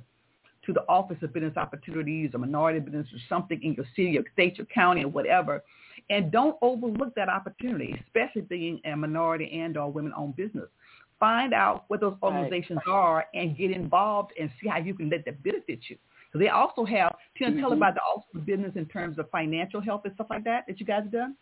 to 0.65 0.73
the 0.73 0.83
Office 0.87 1.17
of 1.21 1.33
Business 1.33 1.57
Opportunities 1.57 2.31
or 2.33 2.39
Minority 2.39 2.79
Business 2.79 3.07
or 3.13 3.19
something 3.29 3.61
in 3.61 3.73
your 3.73 3.85
city 3.95 4.17
or 4.17 4.23
state 4.33 4.59
or 4.59 4.65
county 4.65 5.03
or 5.03 5.09
whatever 5.09 5.61
and 6.09 6.31
don't 6.31 6.57
overlook 6.61 7.13
that 7.15 7.29
opportunity, 7.29 7.95
especially 8.05 8.41
being 8.41 8.81
a 8.85 8.95
minority 8.95 9.59
and 9.59 9.77
or 9.77 9.91
women-owned 9.91 10.35
business. 10.35 10.67
Find 11.19 11.53
out 11.53 11.85
what 11.87 12.01
those 12.01 12.15
organizations 12.21 12.79
right. 12.85 12.93
are 12.93 13.25
and 13.33 13.57
get 13.57 13.71
involved 13.71 14.33
and 14.39 14.49
see 14.61 14.67
how 14.67 14.79
you 14.79 14.93
can 14.93 15.09
let 15.09 15.23
that 15.25 15.41
benefit 15.43 15.79
you. 15.87 15.97
So 16.33 16.39
they 16.39 16.49
also 16.49 16.83
have, 16.83 17.15
can 17.37 17.47
you 17.47 17.53
mm-hmm. 17.53 17.61
tell 17.61 17.73
about 17.73 17.93
the 17.93 18.39
of 18.39 18.45
Business 18.45 18.71
in 18.75 18.85
terms 18.87 19.19
of 19.19 19.29
financial 19.29 19.79
help 19.79 20.03
and 20.05 20.13
stuff 20.15 20.27
like 20.29 20.43
that 20.43 20.65
that 20.67 20.79
you 20.79 20.85
guys 20.85 21.03
have 21.03 21.11
done? 21.11 21.35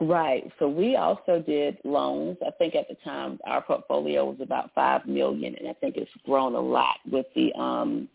Right. 0.00 0.50
So 0.58 0.68
we 0.68 0.96
also 0.96 1.42
did 1.46 1.78
loans. 1.84 2.38
I 2.46 2.50
think 2.58 2.74
at 2.74 2.88
the 2.88 2.96
time 3.04 3.38
our 3.46 3.62
portfolio 3.62 4.24
was 4.26 4.38
about 4.40 4.70
five 4.74 5.06
million, 5.06 5.54
and 5.54 5.68
I 5.68 5.72
think 5.74 5.96
it's 5.96 6.10
grown 6.24 6.54
a 6.54 6.60
lot 6.60 6.96
with 7.10 7.26
the 7.34 7.52
um, 7.54 8.08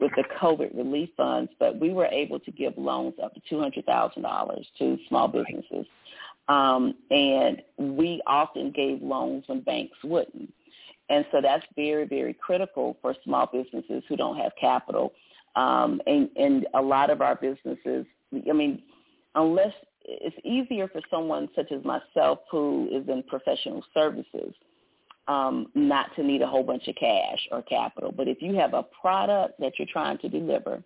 with 0.00 0.10
the 0.16 0.24
COVID 0.40 0.76
relief 0.76 1.10
funds, 1.16 1.50
but 1.58 1.78
we 1.78 1.92
were 1.92 2.06
able 2.06 2.40
to 2.40 2.50
give 2.50 2.76
loans 2.76 3.14
up 3.22 3.32
to 3.34 3.54
$200,000 3.54 4.64
to 4.78 4.98
small 5.08 5.28
businesses. 5.28 5.86
Um, 6.48 6.94
and 7.10 7.62
we 7.78 8.20
often 8.26 8.70
gave 8.70 9.00
loans 9.00 9.44
when 9.46 9.60
banks 9.60 9.96
wouldn't. 10.02 10.52
And 11.08 11.24
so 11.32 11.40
that's 11.40 11.64
very, 11.76 12.06
very 12.06 12.34
critical 12.34 12.96
for 13.00 13.14
small 13.24 13.48
businesses 13.52 14.02
who 14.08 14.16
don't 14.16 14.36
have 14.36 14.52
capital. 14.60 15.12
Um, 15.56 16.00
and, 16.06 16.28
and 16.36 16.66
a 16.74 16.82
lot 16.82 17.10
of 17.10 17.20
our 17.20 17.36
businesses, 17.36 18.06
I 18.32 18.52
mean, 18.52 18.82
unless 19.34 19.72
it's 20.04 20.36
easier 20.44 20.88
for 20.88 21.00
someone 21.10 21.48
such 21.54 21.72
as 21.72 21.82
myself 21.84 22.40
who 22.50 22.88
is 22.92 23.08
in 23.08 23.22
professional 23.22 23.82
services 23.94 24.54
um, 25.28 25.66
not 25.74 26.14
to 26.16 26.22
need 26.22 26.42
a 26.42 26.46
whole 26.46 26.62
bunch 26.62 26.86
of 26.88 26.94
cash 26.96 27.48
or 27.50 27.62
capital. 27.62 28.12
But 28.12 28.28
if 28.28 28.42
you 28.42 28.54
have 28.54 28.74
a 28.74 28.82
product 28.82 29.58
that 29.60 29.78
you're 29.78 29.88
trying 29.90 30.18
to 30.18 30.28
deliver, 30.28 30.82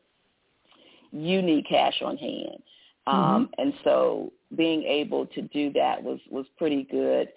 you 1.11 1.43
need 1.43 1.67
cash 1.69 2.01
on 2.05 2.17
hand. 2.17 2.63
Um, 3.07 3.15
mm-hmm. 3.17 3.61
And 3.61 3.75
so 3.85 4.33
being 4.57 4.83
able 4.85 5.27
to 5.27 5.43
do 5.43 5.73
that 5.73 6.03
was, 6.03 6.21
was 6.31 6.47
pretty 6.57 6.87
good. 6.91 7.29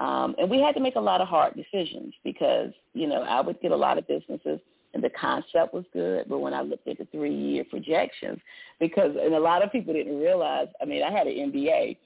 Um, 0.00 0.34
and 0.38 0.50
we 0.50 0.60
had 0.60 0.74
to 0.74 0.80
make 0.80 0.96
a 0.96 1.00
lot 1.00 1.20
of 1.20 1.28
hard 1.28 1.54
decisions 1.54 2.14
because, 2.24 2.72
you 2.94 3.06
know, 3.06 3.22
I 3.22 3.40
would 3.40 3.60
get 3.60 3.70
a 3.70 3.76
lot 3.76 3.98
of 3.98 4.08
businesses 4.08 4.60
and 4.94 5.04
the 5.04 5.10
concept 5.10 5.72
was 5.72 5.84
good, 5.92 6.26
but 6.28 6.38
when 6.38 6.54
I 6.54 6.62
looked 6.62 6.88
at 6.88 6.98
the 6.98 7.06
three-year 7.12 7.64
projections, 7.70 8.38
because, 8.80 9.14
and 9.20 9.34
a 9.34 9.38
lot 9.38 9.62
of 9.62 9.70
people 9.70 9.94
didn't 9.94 10.18
realize, 10.18 10.66
I 10.82 10.84
mean, 10.84 11.02
I 11.02 11.12
had 11.12 11.26
an 11.26 11.52
MBA, 11.52 11.96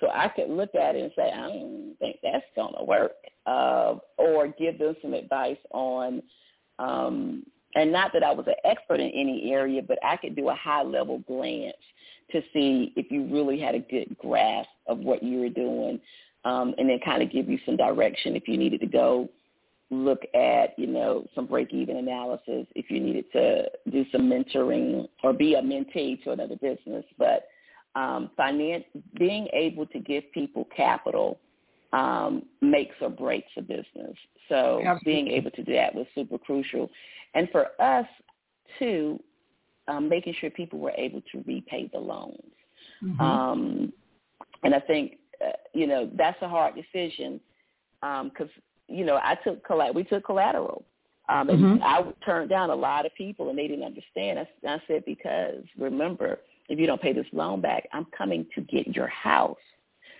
so 0.00 0.08
I 0.08 0.28
could 0.28 0.48
look 0.48 0.74
at 0.74 0.96
it 0.96 1.02
and 1.02 1.12
say, 1.14 1.30
I 1.30 1.48
don't 1.48 1.94
think 1.98 2.16
that's 2.22 2.44
going 2.56 2.74
to 2.78 2.84
work, 2.84 3.12
uh, 3.46 3.96
or 4.18 4.48
give 4.48 4.78
them 4.78 4.94
some 5.02 5.14
advice 5.14 5.58
on, 5.70 6.22
um, 6.78 7.44
and 7.74 7.92
not 7.92 8.12
that 8.12 8.22
I 8.22 8.32
was 8.32 8.46
an 8.46 8.54
expert 8.64 9.00
in 9.00 9.10
any 9.10 9.52
area, 9.52 9.82
but 9.82 9.98
I 10.04 10.16
could 10.16 10.34
do 10.34 10.48
a 10.48 10.54
high-level 10.54 11.20
glance 11.26 11.76
to 12.32 12.42
see 12.52 12.92
if 12.96 13.10
you 13.10 13.24
really 13.26 13.60
had 13.60 13.74
a 13.74 13.80
good 13.80 14.16
grasp 14.18 14.70
of 14.86 14.98
what 14.98 15.22
you 15.22 15.40
were 15.40 15.48
doing, 15.48 16.00
um, 16.44 16.74
and 16.78 16.88
then 16.88 16.98
kind 17.04 17.22
of 17.22 17.30
give 17.30 17.48
you 17.48 17.58
some 17.66 17.76
direction 17.76 18.36
if 18.36 18.48
you 18.48 18.56
needed 18.56 18.80
to 18.80 18.86
go 18.86 19.28
look 19.90 20.22
at, 20.34 20.78
you 20.78 20.86
know, 20.86 21.26
some 21.34 21.46
break-even 21.46 21.96
analysis, 21.96 22.66
if 22.76 22.90
you 22.90 23.00
needed 23.00 23.24
to 23.32 23.64
do 23.90 24.04
some 24.12 24.22
mentoring 24.22 25.08
or 25.24 25.32
be 25.32 25.54
a 25.54 25.60
mentee 25.60 26.22
to 26.22 26.30
another 26.30 26.54
business. 26.56 27.04
But 27.18 27.48
um, 27.96 28.30
finance, 28.36 28.84
being 29.18 29.48
able 29.52 29.86
to 29.86 29.98
give 29.98 30.30
people 30.32 30.68
capital 30.76 31.40
um, 31.92 32.44
makes 32.60 32.94
or 33.00 33.10
breaks 33.10 33.50
a 33.56 33.62
business. 33.62 34.16
So 34.48 34.82
Absolutely. 34.84 35.00
being 35.04 35.28
able 35.28 35.50
to 35.52 35.62
do 35.62 35.72
that 35.74 35.94
was 35.94 36.06
super 36.14 36.38
crucial. 36.38 36.90
And 37.34 37.48
for 37.50 37.68
us, 37.80 38.06
too, 38.78 39.20
um, 39.88 40.08
making 40.08 40.34
sure 40.40 40.50
people 40.50 40.78
were 40.78 40.92
able 40.96 41.20
to 41.32 41.44
repay 41.46 41.90
the 41.92 41.98
loans. 41.98 42.40
Mm-hmm. 43.02 43.20
Um, 43.20 43.92
and 44.62 44.74
I 44.74 44.80
think, 44.80 45.18
uh, 45.44 45.52
you 45.72 45.86
know, 45.86 46.10
that's 46.16 46.40
a 46.42 46.48
hard 46.48 46.74
decision 46.74 47.40
because, 48.00 48.30
um, 48.40 48.62
you 48.88 49.04
know, 49.04 49.16
I 49.16 49.36
took 49.44 49.64
collateral. 49.64 49.94
We 49.94 50.04
took 50.04 50.24
collateral. 50.24 50.84
Um, 51.28 51.48
and 51.48 51.58
mm-hmm. 51.60 51.82
I 51.82 52.02
turned 52.24 52.50
down 52.50 52.70
a 52.70 52.74
lot 52.74 53.06
of 53.06 53.14
people, 53.14 53.50
and 53.50 53.58
they 53.58 53.68
didn't 53.68 53.84
understand. 53.84 54.40
I, 54.40 54.48
I 54.66 54.82
said, 54.88 55.04
because 55.04 55.62
remember, 55.78 56.40
if 56.68 56.78
you 56.78 56.86
don't 56.86 57.00
pay 57.00 57.12
this 57.12 57.26
loan 57.32 57.60
back, 57.60 57.88
I'm 57.92 58.06
coming 58.16 58.46
to 58.54 58.60
get 58.62 58.88
your 58.96 59.06
house, 59.06 59.56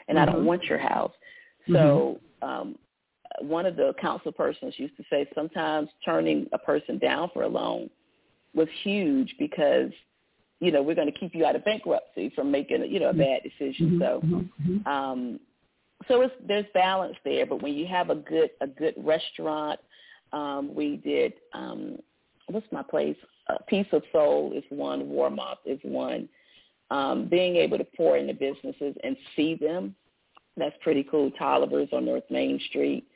and 0.06 0.16
mm-hmm. 0.16 0.22
I 0.22 0.26
don't 0.26 0.40
mm-hmm. 0.40 0.46
want 0.46 0.64
your 0.64 0.78
house. 0.78 1.12
So 1.68 2.20
mm-hmm. 2.42 2.48
um, 2.48 2.76
one 3.40 3.66
of 3.66 3.76
the 3.76 3.94
council 4.00 4.32
persons 4.32 4.74
used 4.76 4.96
to 4.96 5.04
say 5.10 5.28
sometimes 5.34 5.88
turning 6.04 6.46
a 6.52 6.58
person 6.58 6.98
down 6.98 7.30
for 7.32 7.42
a 7.42 7.48
loan 7.48 7.90
was 8.54 8.68
huge 8.82 9.34
because 9.38 9.90
you 10.60 10.72
know 10.72 10.82
we're 10.82 10.94
going 10.94 11.10
to 11.10 11.18
keep 11.18 11.34
you 11.34 11.46
out 11.46 11.56
of 11.56 11.64
bankruptcy 11.64 12.32
from 12.34 12.50
making 12.50 12.84
you 12.90 13.00
know 13.00 13.10
a 13.10 13.12
mm-hmm. 13.12 13.20
bad 13.20 13.42
decision. 13.42 13.98
Mm-hmm. 13.98 14.00
So 14.00 14.22
mm-hmm. 14.24 14.88
um, 14.88 15.40
so 16.08 16.22
it's, 16.22 16.34
there's 16.46 16.66
balance 16.74 17.16
there. 17.24 17.46
But 17.46 17.62
when 17.62 17.74
you 17.74 17.86
have 17.86 18.10
a 18.10 18.16
good 18.16 18.50
a 18.60 18.66
good 18.66 18.94
restaurant, 18.98 19.80
um, 20.32 20.74
we 20.74 20.96
did 20.96 21.34
um, 21.54 21.98
what's 22.48 22.66
my 22.72 22.82
place? 22.82 23.16
Uh, 23.48 23.58
Piece 23.68 23.86
of 23.92 24.02
Soul 24.12 24.52
is 24.54 24.64
one. 24.70 25.08
Warmoth 25.08 25.58
is 25.64 25.78
one. 25.82 26.28
Um, 26.90 27.28
being 27.28 27.56
able 27.56 27.78
to 27.78 27.86
pour 27.96 28.16
into 28.16 28.34
businesses 28.34 28.96
and 29.04 29.16
see 29.36 29.54
them, 29.54 29.94
that's 30.56 30.76
pretty 30.82 31.06
cool. 31.10 31.30
Tolliver's 31.32 31.88
on 31.92 32.04
North 32.04 32.24
Main 32.30 32.60
Street. 32.68 33.06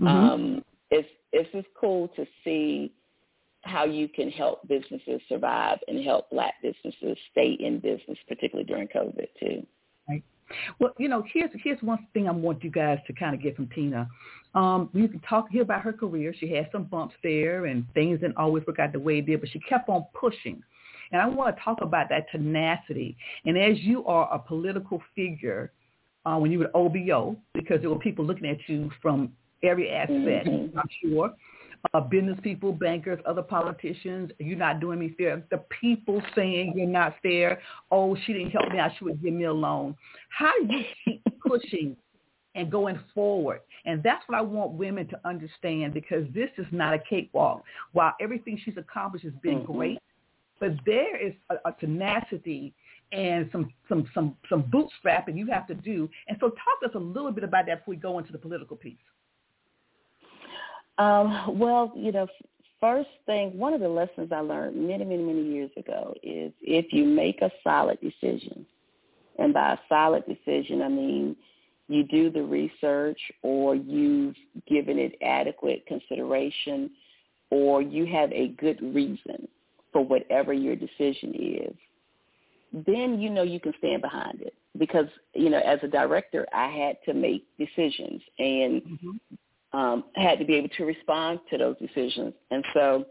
Mm-hmm. 0.00 0.06
Um, 0.06 0.64
it's 0.90 1.08
it's 1.32 1.50
just 1.52 1.68
cool 1.78 2.08
to 2.16 2.26
see 2.44 2.92
how 3.62 3.84
you 3.84 4.08
can 4.08 4.30
help 4.30 4.66
businesses 4.68 5.20
survive 5.28 5.78
and 5.88 6.02
help 6.04 6.30
black 6.30 6.54
businesses 6.62 7.18
stay 7.32 7.56
in 7.60 7.80
business, 7.80 8.18
particularly 8.26 8.64
during 8.64 8.88
COVID 8.88 9.26
too. 9.38 9.66
Right. 10.08 10.22
Well, 10.78 10.94
you 10.98 11.08
know, 11.08 11.24
here's 11.32 11.50
here's 11.62 11.82
one 11.82 12.06
thing 12.14 12.28
I 12.28 12.32
want 12.32 12.64
you 12.64 12.70
guys 12.70 12.98
to 13.06 13.12
kind 13.12 13.34
of 13.34 13.42
get 13.42 13.56
from 13.56 13.68
Tina. 13.74 14.08
Um, 14.54 14.88
you 14.94 15.08
can 15.08 15.20
talk 15.20 15.48
here 15.50 15.62
about 15.62 15.82
her 15.82 15.92
career. 15.92 16.34
She 16.38 16.50
had 16.50 16.68
some 16.72 16.84
bumps 16.84 17.14
there, 17.22 17.66
and 17.66 17.84
things 17.94 18.20
didn't 18.20 18.36
always 18.36 18.64
work 18.66 18.78
out 18.78 18.92
the 18.92 19.00
way 19.00 19.18
it 19.18 19.26
did, 19.26 19.40
but 19.40 19.50
she 19.50 19.60
kept 19.60 19.88
on 19.88 20.06
pushing. 20.18 20.62
And 21.10 21.20
I 21.20 21.26
want 21.26 21.56
to 21.56 21.62
talk 21.62 21.78
about 21.80 22.08
that 22.10 22.30
tenacity. 22.30 23.16
And 23.44 23.58
as 23.58 23.78
you 23.80 24.04
are 24.06 24.32
a 24.32 24.38
political 24.38 25.02
figure, 25.14 25.72
uh, 26.26 26.36
when 26.36 26.50
you 26.50 26.58
were 26.58 26.70
OBO, 26.74 27.36
because 27.54 27.80
there 27.80 27.90
were 27.90 27.98
people 27.98 28.24
looking 28.24 28.48
at 28.48 28.58
you 28.66 28.90
from 29.00 29.32
every 29.62 29.90
aspect, 29.90 30.46
mm-hmm. 30.46 30.78
I'm 30.78 30.88
sure. 31.02 31.32
Uh, 31.94 32.00
business 32.00 32.38
people, 32.42 32.72
bankers, 32.72 33.20
other 33.24 33.42
politicians, 33.42 34.32
you're 34.40 34.58
not 34.58 34.80
doing 34.80 34.98
me 34.98 35.14
fair. 35.16 35.42
The 35.50 35.62
people 35.80 36.20
saying 36.34 36.72
you're 36.76 36.88
not 36.88 37.14
fair. 37.22 37.60
Oh, 37.90 38.16
she 38.26 38.32
didn't 38.32 38.50
help 38.50 38.72
me. 38.72 38.80
I 38.80 38.92
should 38.98 39.22
give 39.22 39.32
me 39.32 39.44
a 39.44 39.52
loan. 39.52 39.94
How 40.30 40.52
do 40.66 40.74
you 40.74 40.84
keep 41.04 41.22
pushing 41.46 41.96
and 42.58 42.70
going 42.70 42.98
forward. 43.14 43.60
And 43.86 44.02
that's 44.02 44.22
what 44.26 44.36
I 44.36 44.40
want 44.40 44.72
women 44.72 45.06
to 45.08 45.20
understand 45.24 45.94
because 45.94 46.24
this 46.34 46.50
is 46.58 46.66
not 46.72 46.92
a 46.92 46.98
cakewalk. 46.98 47.62
While 47.92 48.14
everything 48.20 48.60
she's 48.64 48.76
accomplished 48.76 49.24
has 49.24 49.34
been 49.42 49.60
mm-hmm. 49.60 49.72
great, 49.72 49.98
but 50.60 50.72
there 50.84 51.16
is 51.24 51.34
a, 51.50 51.68
a 51.68 51.72
tenacity 51.78 52.74
and 53.12 53.48
some 53.52 53.72
some 53.88 54.08
some 54.14 54.36
some 54.48 54.64
bootstrapping 54.64 55.36
you 55.36 55.46
have 55.46 55.66
to 55.68 55.74
do. 55.74 56.08
And 56.28 56.36
so, 56.40 56.50
talk 56.50 56.80
to 56.82 56.88
us 56.88 56.94
a 56.94 56.98
little 56.98 57.32
bit 57.32 57.44
about 57.44 57.66
that 57.66 57.80
before 57.80 57.94
we 57.94 57.96
go 57.96 58.18
into 58.18 58.32
the 58.32 58.38
political 58.38 58.76
piece. 58.76 58.96
Um, 60.98 61.58
well, 61.58 61.92
you 61.96 62.12
know, 62.12 62.26
first 62.80 63.08
thing, 63.26 63.56
one 63.56 63.72
of 63.72 63.80
the 63.80 63.88
lessons 63.88 64.30
I 64.32 64.40
learned 64.40 64.76
many, 64.76 65.04
many, 65.04 65.22
many 65.22 65.42
years 65.42 65.70
ago 65.76 66.14
is 66.22 66.52
if 66.60 66.92
you 66.92 67.04
make 67.04 67.40
a 67.40 67.50
solid 67.62 67.98
decision, 68.00 68.66
and 69.38 69.54
by 69.54 69.74
a 69.74 69.78
solid 69.88 70.24
decision, 70.26 70.82
I 70.82 70.88
mean 70.88 71.36
you 71.88 72.02
do 72.04 72.30
the 72.30 72.42
research 72.42 73.18
or 73.42 73.74
you've 73.74 74.36
given 74.68 74.98
it 74.98 75.16
adequate 75.22 75.86
consideration 75.86 76.90
or 77.50 77.80
you 77.80 78.04
have 78.06 78.30
a 78.32 78.48
good 78.58 78.80
reason 78.94 79.48
for 79.92 80.04
whatever 80.04 80.52
your 80.52 80.76
decision 80.76 81.34
is, 81.34 81.74
then 82.72 83.20
you 83.20 83.30
know 83.30 83.42
you 83.42 83.60
can 83.60 83.72
stand 83.78 84.02
behind 84.02 84.40
it. 84.42 84.54
Because, 84.78 85.06
you 85.34 85.50
know, 85.50 85.58
as 85.58 85.80
a 85.82 85.88
director, 85.88 86.46
I 86.54 86.68
had 86.68 86.98
to 87.06 87.14
make 87.14 87.46
decisions 87.58 88.22
and 88.38 88.82
mm-hmm. 88.82 89.78
um, 89.78 90.04
had 90.14 90.38
to 90.38 90.44
be 90.44 90.54
able 90.54 90.68
to 90.76 90.84
respond 90.84 91.40
to 91.50 91.58
those 91.58 91.76
decisions. 91.78 92.34
And 92.50 92.64
so 92.74 93.06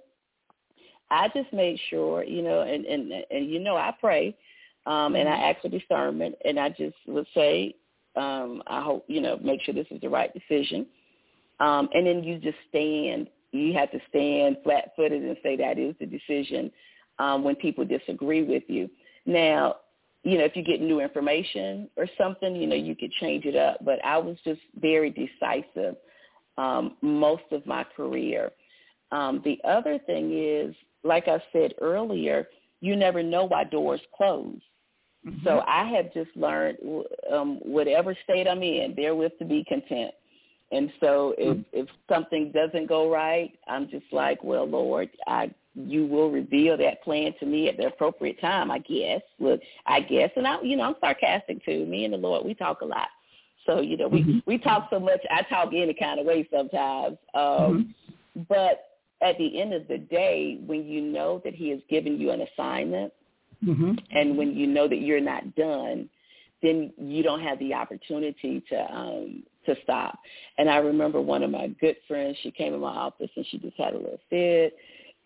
I 1.11 1.27
just 1.29 1.51
made 1.51 1.77
sure, 1.89 2.23
you 2.23 2.41
know, 2.41 2.61
and, 2.61 2.85
and, 2.85 3.11
and 3.31 3.49
you 3.49 3.59
know, 3.59 3.75
I 3.75 3.93
pray 3.99 4.37
um, 4.85 5.15
and 5.15 5.27
I 5.27 5.33
mm-hmm. 5.33 5.43
ask 5.43 5.61
for 5.61 5.69
discernment 5.69 6.35
and 6.45 6.59
I 6.59 6.69
just 6.69 6.95
would 7.07 7.27
say, 7.33 7.75
um, 8.15 8.63
I 8.67 8.81
hope, 8.81 9.03
you 9.07 9.19
know, 9.19 9.37
make 9.43 9.61
sure 9.63 9.73
this 9.73 9.87
is 9.91 9.99
the 9.99 10.09
right 10.09 10.31
decision. 10.33 10.85
Um, 11.59 11.89
and 11.93 12.07
then 12.07 12.23
you 12.23 12.37
just 12.39 12.57
stand 12.69 13.27
you 13.51 13.73
have 13.73 13.91
to 13.91 13.99
stand 14.09 14.57
flat-footed 14.63 15.23
and 15.23 15.37
say 15.41 15.55
that 15.57 15.77
is 15.77 15.95
the 15.99 16.05
decision 16.05 16.71
um, 17.19 17.43
when 17.43 17.55
people 17.55 17.85
disagree 17.85 18.43
with 18.43 18.63
you. 18.67 18.89
Now, 19.27 19.75
you 20.23 20.37
know, 20.37 20.45
if 20.45 20.55
you 20.55 20.63
get 20.63 20.81
new 20.81 20.99
information 20.99 21.89
or 21.95 22.07
something, 22.17 22.55
you 22.55 22.65
know, 22.65 22.75
you 22.75 22.95
could 22.95 23.11
change 23.13 23.45
it 23.45 23.55
up. 23.55 23.77
But 23.85 24.03
I 24.03 24.17
was 24.17 24.37
just 24.43 24.61
very 24.79 25.11
decisive 25.11 25.95
um, 26.57 26.97
most 27.01 27.43
of 27.51 27.65
my 27.65 27.85
career. 27.95 28.51
Um, 29.11 29.41
the 29.45 29.59
other 29.63 29.99
thing 29.99 30.31
is, 30.33 30.75
like 31.03 31.27
I 31.27 31.41
said 31.53 31.73
earlier, 31.79 32.47
you 32.81 32.95
never 32.95 33.21
know 33.21 33.45
why 33.45 33.63
doors 33.63 34.01
close. 34.15 34.57
Mm-hmm. 35.25 35.43
So 35.43 35.63
I 35.67 35.85
have 35.85 36.13
just 36.13 36.35
learned, 36.35 36.77
um, 37.31 37.59
whatever 37.63 38.15
state 38.23 38.47
I'm 38.47 38.63
in, 38.63 38.93
therewith 38.95 39.33
to 39.39 39.45
be 39.45 39.63
content. 39.67 40.11
And 40.71 40.91
so 40.99 41.33
if 41.37 41.57
mm-hmm. 41.57 41.61
if 41.71 41.87
something 42.09 42.51
doesn't 42.51 42.87
go 42.87 43.09
right, 43.09 43.53
I'm 43.67 43.89
just 43.89 44.05
like, 44.11 44.43
well, 44.43 44.65
Lord, 44.65 45.09
I 45.25 45.51
you 45.77 46.07
will 46.07 46.31
reveal 46.31 46.75
that 46.77 47.03
plan 47.03 47.33
to 47.39 47.45
me 47.45 47.69
at 47.69 47.77
the 47.77 47.87
appropriate 47.87 48.41
time, 48.41 48.71
I 48.71 48.79
guess. 48.79 49.21
Look, 49.39 49.61
I 49.85 49.99
guess, 50.01 50.31
and 50.35 50.47
I, 50.47 50.61
you 50.61 50.75
know, 50.75 50.83
I'm 50.83 50.95
sarcastic 50.99 51.63
too. 51.63 51.85
Me 51.85 52.03
and 52.03 52.13
the 52.13 52.17
Lord, 52.17 52.45
we 52.45 52.55
talk 52.55 52.81
a 52.81 52.85
lot. 52.85 53.09
So 53.65 53.81
you 53.81 53.97
know, 53.97 54.07
we 54.07 54.21
mm-hmm. 54.21 54.39
we 54.47 54.57
talk 54.57 54.87
so 54.89 54.99
much. 54.99 55.19
I 55.29 55.43
talk 55.43 55.69
any 55.73 55.93
kind 55.93 56.19
of 56.19 56.25
way 56.25 56.47
sometimes. 56.51 57.17
Um, 57.35 57.93
mm-hmm. 58.35 58.41
But 58.49 58.85
at 59.21 59.37
the 59.37 59.61
end 59.61 59.73
of 59.73 59.87
the 59.87 59.97
day, 59.97 60.59
when 60.65 60.85
you 60.85 61.01
know 61.01 61.41
that 61.43 61.53
He 61.53 61.69
has 61.69 61.79
given 61.89 62.19
you 62.19 62.31
an 62.31 62.41
assignment, 62.41 63.13
mm-hmm. 63.63 63.93
and 64.11 64.37
when 64.37 64.55
you 64.55 64.67
know 64.67 64.87
that 64.87 65.01
you're 65.01 65.21
not 65.21 65.55
done, 65.55 66.09
then 66.63 66.91
you 66.97 67.21
don't 67.21 67.41
have 67.41 67.59
the 67.59 67.73
opportunity 67.73 68.63
to 68.69 68.95
um, 68.95 69.43
to 69.65 69.75
stop. 69.83 70.17
And 70.57 70.69
I 70.69 70.77
remember 70.77 71.21
one 71.21 71.43
of 71.43 71.51
my 71.51 71.67
good 71.79 71.97
friends, 72.07 72.37
she 72.41 72.51
came 72.51 72.73
in 72.73 72.79
my 72.79 72.87
office 72.87 73.29
and 73.35 73.45
she 73.51 73.59
just 73.59 73.77
had 73.77 73.93
a 73.93 73.97
little 73.97 74.19
fit 74.29 74.75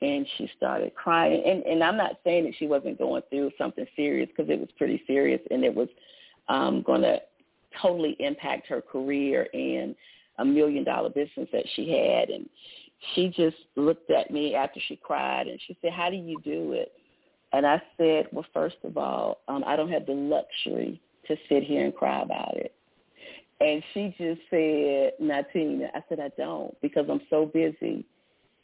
and 0.02 0.26
she 0.38 0.50
started 0.58 0.96
crying. 0.96 1.44
And, 1.46 1.64
and 1.64 1.84
I'm 1.84 1.98
not 1.98 2.18
saying 2.24 2.46
that 2.46 2.54
she 2.58 2.68
wasn't 2.68 2.98
going 2.98 3.22
through 3.30 3.52
something 3.58 3.86
serious 3.96 4.30
because 4.36 4.50
it 4.50 4.60
was 4.60 4.70
pretty 4.78 5.04
serious 5.06 5.42
and 5.52 5.64
it 5.64 5.74
was 5.74 5.90
um, 6.50 6.82
going 6.82 7.02
to 7.02 7.20
totally 7.82 8.16
impact 8.20 8.68
her 8.68 8.82
career 8.82 9.48
and 9.54 9.96
a 10.40 10.46
million 10.46 10.84
dollar 10.84 11.10
business 11.10 11.48
that 11.54 11.66
she 11.76 11.90
had. 11.90 12.30
And 12.30 12.50
she 13.14 13.30
just 13.30 13.58
looked 13.76 14.10
at 14.10 14.32
me 14.32 14.56
after 14.56 14.80
she 14.88 14.96
cried 14.96 15.48
and 15.48 15.60
she 15.68 15.78
said, 15.82 15.92
how 15.94 16.10
do 16.10 16.16
you 16.16 16.40
do 16.44 16.74
it? 16.74 16.92
And 17.54 17.66
I 17.66 17.82
said, 17.98 18.28
well, 18.32 18.46
first 18.54 18.78
of 18.84 18.98
all, 18.98 19.42
um, 19.48 19.64
I 19.68 19.76
don't 19.76 19.92
have 19.92 20.06
the 20.06 20.14
luxury 20.14 21.02
to 21.28 21.36
sit 21.48 21.64
here 21.64 21.86
and 21.86 21.96
cry 21.96 22.22
about 22.22 22.56
it. 22.58 22.74
And 23.60 23.84
she 23.94 24.16
just 24.18 24.42
said, 24.50 25.14
Natina, 25.22 25.90
I 25.94 26.04
said, 26.10 26.20
I 26.20 26.32
don't 26.36 26.76
because 26.82 27.06
I'm 27.10 27.22
so 27.30 27.46
busy 27.46 28.06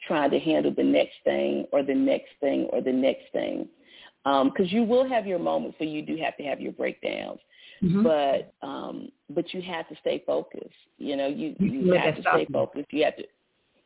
trying 0.08 0.30
to 0.30 0.40
handle 0.40 0.74
the 0.76 0.82
next 0.82 1.14
thing 1.22 1.66
or 1.70 1.84
the 1.84 1.94
next 1.94 2.30
thing 2.40 2.64
or 2.72 2.80
the 2.80 2.92
next 2.92 3.30
thing. 3.32 3.68
Because 4.24 4.66
um, 4.66 4.68
you 4.70 4.82
will 4.82 5.08
have 5.08 5.26
your 5.26 5.38
moments 5.38 5.78
where 5.78 5.88
you 5.88 6.02
do 6.02 6.16
have 6.16 6.36
to 6.38 6.42
have 6.42 6.60
your 6.60 6.72
breakdowns. 6.72 7.38
Mm-hmm. 7.82 8.02
But 8.02 8.52
um 8.66 9.12
but 9.30 9.54
you 9.54 9.62
have 9.62 9.88
to 9.88 9.94
stay 10.00 10.22
focused. 10.26 10.74
You 10.96 11.16
know, 11.16 11.28
you 11.28 11.54
you, 11.60 11.92
have 11.92 12.16
to 12.16 12.22
stay 12.22 12.46
focused. 12.52 12.88
You 12.90 13.04
have 13.04 13.16
to 13.16 13.24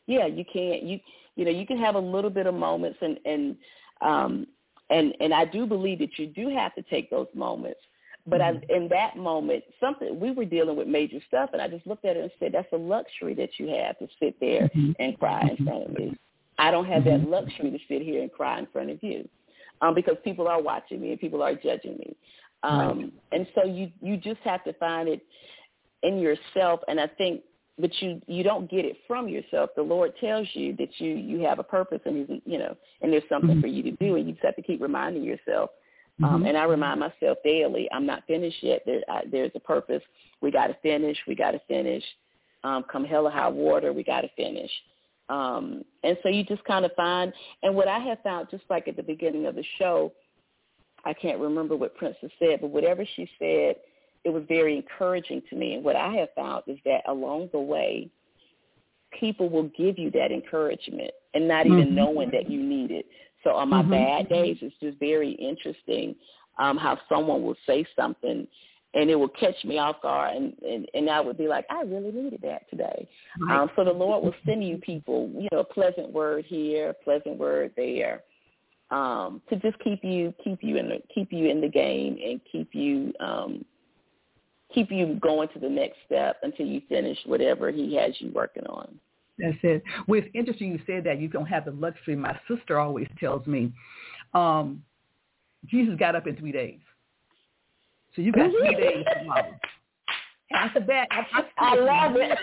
yeah, 0.07 0.27
you 0.27 0.45
can't 0.51 0.83
you 0.83 0.99
you 1.37 1.45
know, 1.45 1.51
you 1.51 1.67
can 1.67 1.79
have 1.79 1.95
a 1.97 2.01
little 2.01 2.31
bit 2.31 2.47
of 2.47 2.55
moments 2.55 2.99
and 3.03 3.19
and 3.27 3.57
um 4.01 4.47
and 4.89 5.15
and 5.21 5.35
I 5.35 5.45
do 5.45 5.67
believe 5.67 5.99
that 5.99 6.19
you 6.19 6.27
do 6.29 6.49
have 6.49 6.75
to 6.77 6.83
take 6.83 7.11
those 7.11 7.27
moments. 7.35 7.81
But 8.27 8.41
mm-hmm. 8.41 8.59
I, 8.71 8.77
in 8.77 8.89
that 8.89 9.17
moment, 9.17 9.65
something 9.81 10.19
we 10.21 10.31
were 10.31 10.45
dealing 10.45 10.77
with 10.77 10.87
major 10.87 11.19
stuff, 11.27 11.51
and 11.53 11.61
I 11.61 11.69
just 11.69 11.87
looked 11.87 12.05
at 12.05 12.17
it 12.17 12.23
and 12.23 12.31
said, 12.39 12.53
"That's 12.53 12.73
a 12.73 12.77
luxury 12.77 13.35
that 13.35 13.51
you 13.59 13.69
have 13.69 13.99
to 13.99 14.07
sit 14.21 14.39
there 14.41 14.69
mm-hmm. 14.69 14.93
and 15.01 15.19
cry 15.19 15.43
in 15.43 15.65
front 15.65 15.87
of 15.87 15.93
me. 15.93 16.17
I 16.59 16.71
don't 16.71 16.87
have 16.87 17.05
that 17.05 17.21
mm-hmm. 17.21 17.31
luxury 17.31 17.71
to 17.71 17.79
sit 17.89 18.03
here 18.03 18.23
and 18.23 18.33
cry 18.33 18.59
in 18.61 18.67
front 18.73 18.91
of 18.91 19.03
you, 19.03 19.29
um, 19.81 19.95
because 19.95 20.17
people 20.23 20.47
are 20.47 20.63
watching 20.63 21.01
me 21.01 21.11
and 21.11 21.21
people 21.21 21.43
are 21.43 21.55
judging 21.55 21.99
me. 21.99 22.17
Um, 22.63 22.81
right. 22.81 23.13
And 23.33 23.47
so 23.55 23.65
you 23.65 23.91
you 24.01 24.17
just 24.17 24.41
have 24.45 24.63
to 24.65 24.73
find 24.75 25.09
it 25.09 25.21
in 26.03 26.19
yourself. 26.19 26.81
And 26.89 27.01
I 27.01 27.09
think, 27.09 27.43
but 27.79 27.91
you 28.01 28.21
you 28.27 28.45
don't 28.45 28.71
get 28.71 28.85
it 28.85 28.97
from 29.09 29.29
yourself. 29.29 29.71
The 29.75 29.83
Lord 29.83 30.13
tells 30.21 30.47
you 30.55 30.77
that 30.77 30.89
you 30.99 31.15
you 31.15 31.41
have 31.41 31.59
a 31.59 31.65
purpose 31.65 32.01
and 32.05 32.29
He's 32.29 32.41
you 32.45 32.59
know 32.59 32.77
and 33.01 33.13
there's 33.13 33.25
something 33.29 33.51
mm-hmm. 33.51 33.61
for 33.61 33.67
you 33.67 33.83
to 33.83 33.91
do, 33.93 34.17
and 34.17 34.27
you 34.29 34.35
just 34.35 34.45
have 34.45 34.57
to 34.57 34.63
keep 34.63 34.81
reminding 34.81 35.25
yourself. 35.25 35.71
Um, 36.23 36.31
mm-hmm. 36.31 36.47
and 36.47 36.57
I 36.59 36.65
remind 36.65 37.01
myself 37.01 37.39
daily, 37.43 37.89
I'm 37.93 38.07
not 38.07 38.27
finished 38.27 38.63
yet. 38.63 38.83
There, 38.85 39.01
I, 39.09 39.23
there's 39.31 39.51
a 39.55 39.61
purpose. 39.61 40.03
We 40.41 40.51
got 40.51 40.67
to 40.67 40.77
finish. 40.83 41.17
We 41.27 41.35
got 41.35 41.53
to 41.53 41.61
finish. 41.69 42.05
Um, 42.65 42.85
come 42.91 43.05
hell 43.05 43.27
or 43.27 43.31
high 43.31 43.49
water, 43.49 43.93
we 43.93 44.05
got 44.05 44.21
to 44.21 44.29
finish. 44.37 44.71
Um, 45.29 45.85
and 46.05 46.17
so 46.23 46.29
you 46.29 46.45
just 46.45 46.63
kind 46.65 46.85
of 46.85 46.93
find, 46.95 47.33
and 47.63 47.75
what 47.75 47.89
I 47.89 47.99
have 47.99 48.19
found, 48.23 48.49
just 48.51 48.65
like 48.71 48.87
at 48.87 48.97
the 48.97 49.03
beginning 49.03 49.47
of 49.47 49.55
the 49.55 49.65
show, 49.79 50.13
I 51.05 51.13
can't 51.13 51.41
remember 51.41 51.75
what 51.77 51.97
Princess 51.97 52.31
said, 52.39 52.61
but 52.61 52.71
whatever 52.71 53.05
she 53.17 53.29
said, 53.39 53.77
it 54.25 54.31
was 54.31 54.45
very 54.47 54.77
encouraging 54.77 55.43
to 55.51 55.57
me. 55.57 55.75
And 55.75 55.85
what 55.85 55.97
I 55.97 56.13
have 56.15 56.29
found 56.37 56.63
is 56.67 56.79
that 56.85 57.01
along 57.09 57.49
the 57.53 57.59
way, 57.59 58.09
people 59.19 59.49
will 59.49 59.71
give 59.77 59.99
you 59.99 60.11
that 60.13 60.31
encouragement 60.31 61.11
and 61.35 61.49
not 61.49 61.67
even 61.67 61.87
mm-hmm. 61.87 61.95
knowing 61.95 62.31
that 62.31 62.51
you 62.51 62.63
need 62.63 62.91
it. 62.91 63.07
So 63.45 63.51
on 63.51 63.69
my 63.69 63.83
mm-hmm. 63.83 63.91
bad 63.91 64.29
days, 64.29 64.59
it's 64.61 64.75
just 64.81 64.99
very 64.99 65.33
interesting 65.33 66.15
um, 66.59 66.77
how 66.77 66.99
someone 67.09 67.43
will 67.43 67.57
say 67.67 67.85
something 67.97 68.47
and 68.95 69.09
it 69.09 69.15
will 69.15 69.29
catch 69.29 69.65
me 69.65 69.79
off 69.79 70.03
guard 70.03 70.37
and, 70.37 70.55
and, 70.63 70.87
and 70.93 71.09
I 71.09 71.21
would 71.21 71.39
be 71.39 71.49
like, 71.49 71.65
I 71.71 71.83
really 71.83 72.13
needed 72.13 72.41
that 72.43 72.69
today. 72.69 73.09
Right. 73.41 73.61
Um, 73.61 73.71
so 73.75 73.85
the 73.85 73.93
Lord 73.93 74.23
will 74.23 74.35
send 74.45 74.63
you 74.63 74.77
people, 74.77 75.31
you 75.35 75.49
know, 75.51 75.61
a 75.61 75.65
pleasant 75.65 76.13
word 76.13 76.45
here, 76.47 76.91
a 76.91 76.95
pleasant 76.95 77.39
word 77.39 77.73
there 77.77 78.23
um, 78.93 79.41
to 79.49 79.57
just 79.57 79.79
keep 79.83 80.05
you 80.05 80.33
keep 80.45 80.63
you 80.63 80.77
in 80.77 80.89
the 80.89 81.03
keep 81.13 81.33
you 81.33 81.51
in 81.51 81.61
the 81.61 81.69
game 81.69 82.19
and 82.25 82.41
keep 82.51 82.69
you 82.75 83.13
um, 83.21 83.65
keep 84.73 84.91
you 84.91 85.19
going 85.21 85.49
to 85.49 85.59
the 85.59 85.69
next 85.69 85.97
step 86.07 86.37
until 86.43 86.67
you 86.67 86.83
finish 86.89 87.19
whatever 87.27 87.71
he 87.71 87.97
has 87.97 88.13
you 88.19 88.31
working 88.35 88.67
on. 88.67 88.99
That's 89.39 89.57
it. 89.63 89.83
Well, 90.07 90.21
it's 90.21 90.29
interesting 90.35 90.73
you 90.73 90.81
said 90.87 91.05
that 91.05 91.21
you 91.21 91.29
don't 91.29 91.47
have 91.47 91.65
the 91.65 91.73
luxury. 91.73 92.17
My 92.17 92.39
sister 92.49 92.79
always 92.79 93.09
tells 93.19 93.47
me, 93.47 93.73
um, 94.35 94.83
Jesus 95.67 95.97
got 95.99 96.15
up 96.15 96.27
in 96.27 96.37
three 96.37 96.53
days. 96.53 96.81
So 98.15 98.23
you 98.23 98.33
got 98.33 98.51
three 98.51 98.75
days 98.75 99.05
tomorrow. 99.19 99.57
After 100.53 100.81
that, 100.81 101.09
I, 101.11 101.43
I 101.59 101.75
love 101.77 102.17
it. 102.17 102.39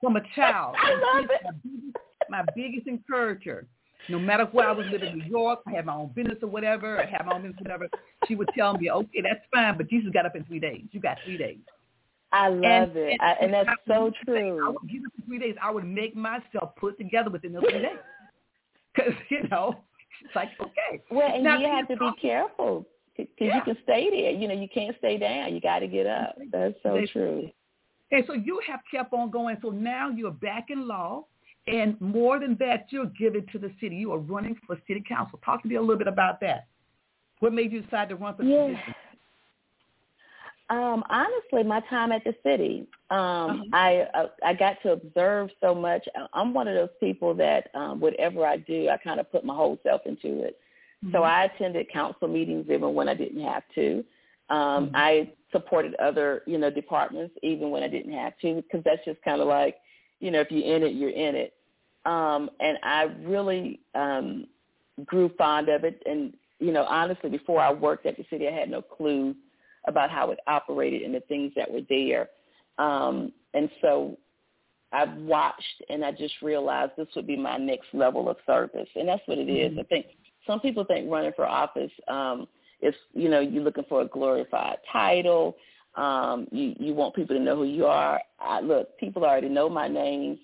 From 0.00 0.16
a 0.16 0.22
child. 0.34 0.74
I 0.78 0.92
love 0.94 1.30
it. 1.30 1.40
My 1.44 1.52
biggest, 1.62 1.96
my 2.28 2.44
biggest 2.54 2.86
encourager 2.86 3.66
no 4.08 4.18
matter 4.18 4.44
where 4.52 4.68
I 4.68 4.72
was 4.72 4.86
living 4.90 5.12
in 5.12 5.18
New 5.18 5.24
York, 5.26 5.60
I 5.66 5.72
had 5.72 5.86
my 5.86 5.94
own 5.94 6.10
business 6.14 6.38
or 6.42 6.48
whatever, 6.48 7.00
I 7.00 7.06
had 7.06 7.26
my 7.26 7.34
own 7.34 7.42
business, 7.42 7.60
whatever, 7.60 7.88
she 8.26 8.34
would 8.34 8.48
tell 8.56 8.76
me, 8.78 8.90
okay, 8.90 9.20
that's 9.22 9.44
fine, 9.52 9.76
but 9.76 9.88
Jesus 9.88 10.10
got 10.12 10.24
up 10.24 10.34
in 10.34 10.44
three 10.44 10.60
days. 10.60 10.84
You 10.92 11.00
got 11.00 11.18
three 11.24 11.36
days. 11.36 11.58
I 12.32 12.48
love 12.48 12.62
and, 12.62 12.96
it. 12.96 13.18
And, 13.20 13.22
I, 13.22 13.32
and 13.40 13.54
that's 13.54 13.70
so 13.86 14.12
true. 14.24 14.66
I 14.66 14.68
would 14.68 14.90
give 14.90 15.02
it 15.02 15.24
three 15.26 15.38
days. 15.38 15.56
I 15.62 15.70
would 15.70 15.86
make 15.86 16.14
myself 16.14 16.76
put 16.76 16.98
together 16.98 17.30
within 17.30 17.52
those 17.52 17.64
three 17.68 17.82
days. 17.82 17.90
Because, 18.96 19.12
you 19.28 19.46
know, 19.48 19.76
it's 20.24 20.34
like, 20.34 20.48
okay. 20.60 21.00
Well, 21.08 21.30
and 21.32 21.44
now, 21.44 21.58
you 21.58 21.68
have 21.68 21.86
to 21.86 21.96
be 21.96 22.10
careful 22.20 22.84
because 23.16 23.32
yeah. 23.38 23.56
you 23.56 23.62
can 23.62 23.76
stay 23.84 24.10
there. 24.10 24.32
You 24.32 24.48
know, 24.48 24.54
you 24.54 24.66
can't 24.72 24.96
stay 24.98 25.18
down. 25.18 25.54
You 25.54 25.60
got 25.60 25.80
to 25.80 25.86
get 25.86 26.06
up. 26.06 26.36
That's 26.50 26.74
so 26.82 26.94
they, 26.94 27.06
true. 27.06 27.48
And 28.10 28.24
so 28.26 28.32
you 28.32 28.60
have 28.66 28.80
kept 28.90 29.12
on 29.12 29.30
going. 29.30 29.56
So 29.62 29.70
now 29.70 30.10
you're 30.10 30.32
back 30.32 30.70
in 30.70 30.88
law. 30.88 31.26
And 31.66 32.00
more 32.00 32.40
than 32.40 32.56
that, 32.60 32.86
you're 32.90 33.12
giving 33.18 33.46
to 33.52 33.58
the 33.58 33.70
city. 33.80 33.96
You 33.96 34.12
are 34.12 34.18
running 34.18 34.56
for 34.66 34.76
city 34.88 35.04
council. 35.06 35.38
Talk 35.44 35.62
to 35.62 35.68
me 35.68 35.74
a 35.76 35.80
little 35.80 35.98
bit 35.98 36.08
about 36.08 36.40
that. 36.40 36.66
What 37.40 37.52
made 37.52 37.70
you 37.70 37.82
decide 37.82 38.08
to 38.08 38.16
run 38.16 38.34
for 38.34 38.42
yeah. 38.42 38.66
position? 38.66 38.94
Um, 40.70 41.02
honestly, 41.08 41.62
my 41.62 41.80
time 41.88 42.12
at 42.12 42.24
the 42.24 42.34
city, 42.42 42.86
um, 43.10 43.18
uh-huh. 43.18 43.64
I 43.72 44.06
uh, 44.14 44.26
I 44.44 44.54
got 44.54 44.76
to 44.82 44.92
observe 44.92 45.50
so 45.60 45.74
much. 45.74 46.06
I'm 46.34 46.52
one 46.52 46.68
of 46.68 46.74
those 46.74 46.94
people 47.00 47.34
that 47.34 47.70
um, 47.74 48.00
whatever 48.00 48.46
I 48.46 48.58
do, 48.58 48.88
I 48.88 48.98
kind 48.98 49.18
of 49.18 49.30
put 49.32 49.44
my 49.44 49.54
whole 49.54 49.78
self 49.82 50.02
into 50.04 50.42
it. 50.42 50.58
Mm-hmm. 51.04 51.14
So 51.14 51.22
I 51.22 51.44
attended 51.44 51.90
council 51.90 52.28
meetings 52.28 52.66
even 52.68 52.94
when 52.94 53.08
I 53.08 53.14
didn't 53.14 53.42
have 53.42 53.62
to. 53.76 54.04
Um, 54.50 54.86
mm-hmm. 54.86 54.96
I 54.96 55.32
supported 55.52 55.94
other 55.94 56.42
you 56.46 56.58
know 56.58 56.70
departments 56.70 57.34
even 57.42 57.70
when 57.70 57.82
I 57.82 57.88
didn't 57.88 58.12
have 58.12 58.34
to 58.42 58.56
because 58.56 58.82
that's 58.84 59.04
just 59.04 59.22
kind 59.22 59.40
of 59.40 59.48
like 59.48 59.76
you 60.20 60.30
know 60.30 60.40
if 60.40 60.50
you're 60.50 60.76
in 60.76 60.82
it, 60.82 60.94
you're 60.94 61.10
in 61.10 61.34
it 61.34 61.54
um, 62.08 62.50
and 62.60 62.78
I 62.82 63.02
really 63.22 63.80
um, 63.94 64.46
grew 65.04 65.30
fond 65.36 65.68
of 65.68 65.84
it. 65.84 66.02
And 66.06 66.32
you 66.58 66.72
know, 66.72 66.84
honestly, 66.84 67.30
before 67.30 67.60
I 67.60 67.72
worked 67.72 68.06
at 68.06 68.16
the 68.16 68.24
city, 68.30 68.48
I 68.48 68.52
had 68.52 68.70
no 68.70 68.82
clue 68.82 69.34
about 69.88 70.10
how 70.10 70.30
it 70.30 70.38
operated 70.46 71.02
and 71.02 71.14
the 71.14 71.20
things 71.20 71.52
that 71.56 71.70
were 71.70 71.82
there. 71.88 72.28
Um, 72.78 73.32
and 73.54 73.68
so 73.80 74.16
I've 74.92 75.14
watched 75.16 75.82
and 75.90 76.04
I 76.04 76.12
just 76.12 76.34
realized 76.42 76.92
this 76.96 77.08
would 77.16 77.26
be 77.26 77.36
my 77.36 77.56
next 77.56 77.88
level 77.92 78.28
of 78.28 78.36
service. 78.46 78.88
And 78.94 79.08
that's 79.08 79.22
what 79.26 79.38
it 79.38 79.50
is. 79.50 79.72
Mm-hmm. 79.72 79.80
I 79.80 79.84
think 79.84 80.06
some 80.46 80.60
people 80.60 80.84
think 80.84 81.10
running 81.10 81.32
for 81.36 81.46
office 81.46 81.90
um, 82.08 82.46
is, 82.80 82.94
you 83.12 83.28
know, 83.28 83.40
you're 83.40 83.64
looking 83.64 83.84
for 83.88 84.02
a 84.02 84.06
glorified 84.06 84.78
title. 84.92 85.56
Um, 85.96 86.46
you, 86.52 86.74
you 86.78 86.94
want 86.94 87.14
people 87.14 87.36
to 87.36 87.42
know 87.42 87.56
who 87.56 87.64
you 87.64 87.86
are. 87.86 88.20
I, 88.40 88.60
look, 88.60 88.96
people 88.98 89.24
already 89.24 89.48
know 89.48 89.68
my 89.68 89.88
name. 89.88 90.38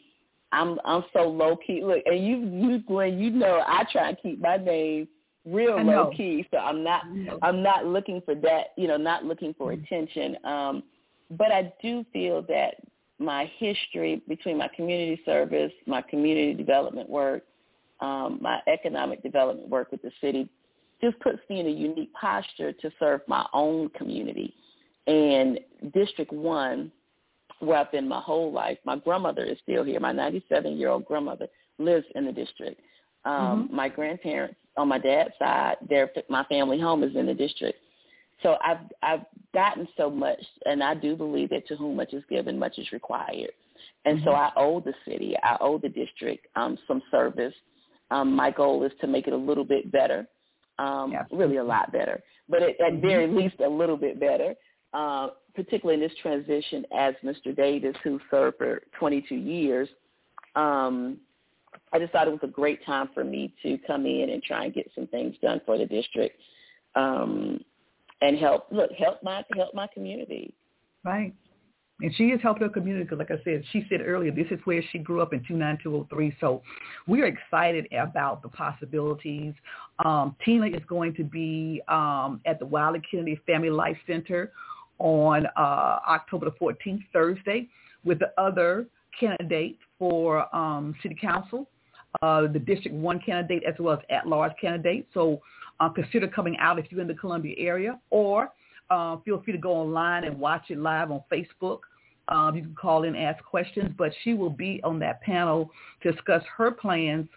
I'm 0.53 0.79
I'm 0.85 1.05
so 1.13 1.23
low 1.23 1.57
key. 1.57 1.83
Look, 1.83 2.03
and 2.07 2.25
you 2.25 2.37
you 2.37 2.79
Gwen, 2.81 3.19
you 3.19 3.31
know 3.31 3.63
I 3.67 3.85
try 3.91 4.11
and 4.11 4.19
keep 4.23 4.41
my 4.41 4.57
name 4.57 5.09
real 5.45 5.83
low 5.83 6.11
key. 6.17 6.47
So 6.51 6.59
I'm 6.59 6.83
not 6.83 7.03
I'm 7.43 7.63
not 7.63 7.87
looking 7.87 8.21
for 8.25 8.35
that, 8.37 8.69
you 8.77 8.89
know, 8.89 8.97
not 8.97 9.25
looking 9.25 9.55
for 9.55 9.73
mm-hmm. 9.73 9.85
attention. 9.85 10.37
Um, 10.45 10.83
but 11.31 11.53
I 11.53 11.73
do 11.83 12.05
feel 12.13 12.43
that 12.43 12.77
my 13.19 13.51
history 13.59 14.23
between 14.29 14.59
my 14.59 14.69
community 14.69 15.21
service, 15.25 15.73
my 15.87 16.03
community 16.03 16.55
development 16.55 17.09
work, 17.09 17.43
um, 18.01 18.39
my 18.43 18.61
economic 18.67 19.23
development 19.23 19.69
work 19.69 19.91
with 19.91 20.03
the 20.03 20.11
city 20.21 20.49
just 21.01 21.19
puts 21.21 21.39
me 21.49 21.61
in 21.61 21.67
a 21.67 21.71
unique 21.71 22.13
posture 22.15 22.73
to 22.73 22.91
serve 22.99 23.21
my 23.27 23.47
own 23.53 23.89
community. 23.91 24.55
And 25.07 25.61
District 25.93 26.33
1 26.33 26.91
where 27.61 27.79
I've 27.79 27.93
been 27.93 28.09
my 28.09 28.21
whole 28.21 28.53
life. 28.53 28.79
My 28.85 28.97
grandmother 28.97 29.45
is 29.45 29.59
still 29.63 29.85
here. 29.85 30.01
My 30.01 30.13
97-year-old 30.13 31.07
grandmother 31.07 31.47
lives 31.79 32.07
in 32.15 32.25
the 32.27 32.33
district. 32.33 32.81
Um, 33.25 33.65
mm-hmm. 33.65 33.77
My 33.77 33.89
grandparents 33.89 34.57
on 34.77 34.89
my 34.89 34.99
dad's 34.99 35.31
side, 35.39 35.77
their 35.89 36.11
my 36.29 36.45
family 36.45 36.81
home 36.81 37.03
is 37.03 37.15
in 37.17 37.27
the 37.27 37.35
district. 37.35 37.79
So 38.43 38.57
I've 38.63 38.79
I've 39.03 39.25
gotten 39.53 39.89
so 39.97 40.11
much, 40.11 40.41
and 40.67 40.83
I 40.83 40.95
do 40.95 41.17
believe 41.17 41.51
that 41.51 41.67
to 41.69 41.77
whom 41.77 41.97
much 41.97 42.13
is 42.13 42.25
given, 42.29 42.59
much 42.59 42.79
is 42.79 42.91
required. 42.93 43.53
And 44.05 44.19
mm-hmm. 44.19 44.29
so 44.29 44.33
I 44.33 44.51
owe 44.57 44.81
the 44.81 44.95
city, 45.07 45.35
I 45.43 45.57
owe 45.61 45.79
the 45.79 45.89
district 45.89 46.47
um, 46.57 46.79
some 46.87 47.03
service. 47.11 47.55
Um, 48.11 48.35
my 48.35 48.51
goal 48.51 48.85
is 48.85 48.93
to 49.01 49.07
make 49.07 49.27
it 49.27 49.33
a 49.33 49.37
little 49.37 49.65
bit 49.65 49.91
better, 49.91 50.27
um, 50.79 51.15
really 51.33 51.57
a 51.57 51.65
lot 51.65 51.91
better, 51.91 52.23
but 52.49 52.63
at, 52.63 52.71
at 52.81 52.93
mm-hmm. 52.93 53.07
very 53.07 53.27
least 53.27 53.57
a 53.61 53.69
little 53.69 53.97
bit 53.97 54.21
better. 54.21 54.55
Uh, 54.93 55.31
particularly 55.57 56.01
in 56.01 56.09
this 56.09 56.17
transition 56.23 56.85
as 56.97 57.15
Mr. 57.25 57.55
Davis, 57.55 57.97
who 58.05 58.21
served 58.31 58.59
for 58.59 58.81
22 58.99 59.35
years, 59.35 59.89
um, 60.57 61.19
I 61.95 61.99
just 62.01 62.13
thought 62.13 62.27
it 62.27 62.33
was 62.33 62.41
a 62.43 62.49
great 62.49 62.85
time 62.85 63.09
for 63.15 63.23
me 63.23 63.55
to 63.63 63.79
come 63.87 64.05
in 64.05 64.31
and 64.31 64.43
try 64.43 64.65
and 64.65 64.75
get 64.75 64.91
some 64.95 65.07
things 65.07 65.37
done 65.41 65.61
for 65.65 65.79
the 65.79 65.87
district 65.87 66.41
um, 66.97 67.65
and 68.21 68.37
help 68.37 68.67
look 68.73 68.91
help 68.99 69.23
my 69.23 69.45
help 69.57 69.75
my 69.75 69.87
community. 69.95 70.55
Right. 71.05 71.33
And 72.01 72.13
she 72.17 72.31
has 72.31 72.41
helped 72.43 72.61
her 72.61 72.69
community 72.69 73.05
because, 73.05 73.19
like 73.19 73.31
I 73.31 73.43
said, 73.45 73.63
she 73.73 73.87
said 73.89 74.01
earlier, 74.05 74.33
this 74.33 74.49
is 74.51 74.59
where 74.65 74.83
she 74.91 74.99
grew 74.99 75.23
up 75.23 75.33
in 75.33 75.45
29203. 75.47 76.37
So 76.41 76.61
we're 77.07 77.27
excited 77.27 77.87
about 77.93 78.43
the 78.43 78.49
possibilities. 78.49 79.55
Um, 80.05 80.35
Tina 80.45 80.67
is 80.67 80.83
going 80.89 81.15
to 81.15 81.23
be 81.23 81.81
um, 81.87 82.41
at 82.47 82.59
the 82.59 82.67
Wiley 82.67 83.01
Kennedy 83.09 83.41
Family 83.47 83.71
Life 83.71 83.97
Center 84.09 84.51
on 84.99 85.47
uh, 85.57 85.99
October 86.09 86.47
the 86.47 86.57
14th, 86.61 87.05
Thursday, 87.13 87.69
with 88.05 88.19
the 88.19 88.33
other 88.39 88.87
candidate 89.19 89.79
for 89.97 90.55
um, 90.55 90.97
City 91.01 91.17
Council, 91.21 91.69
uh, 92.23 92.47
the 92.47 92.59
District 92.59 92.97
1 92.97 93.21
candidate, 93.21 93.63
as 93.65 93.75
well 93.79 93.95
as 93.95 94.01
at-large 94.11 94.53
candidate. 94.61 95.07
So 95.15 95.41
uh, 95.81 95.89
consider 95.89 96.29
coming 96.29 96.57
out 96.59 96.79
if 96.79 96.87
you're 96.91 97.01
in 97.01 97.09
the 97.09 97.15
Columbia 97.15 97.55
area, 97.59 97.99
or 98.11 98.51
uh, 98.91 99.17
feel 99.25 99.43
free 99.43 99.53
to 99.53 99.59
go 99.59 99.73
online 99.73 100.25
and 100.25 100.39
watch 100.39 100.65
it 100.71 100.79
live 100.79 101.11
on 101.11 101.23
Facebook. 101.33 101.81
Um, 102.29 102.57
you 102.57 102.63
can 102.63 102.75
call 102.75 103.05
in 103.05 103.17
ask 103.17 103.43
questions, 103.45 103.91
but 103.99 104.13
she 104.23 104.35
will 104.35 104.51
be 104.51 104.81
on 104.83 104.99
that 105.01 105.21
panel 105.21 105.71
to 106.03 106.13
discuss 106.13 106.43
her 106.57 106.71
plans 106.71 107.29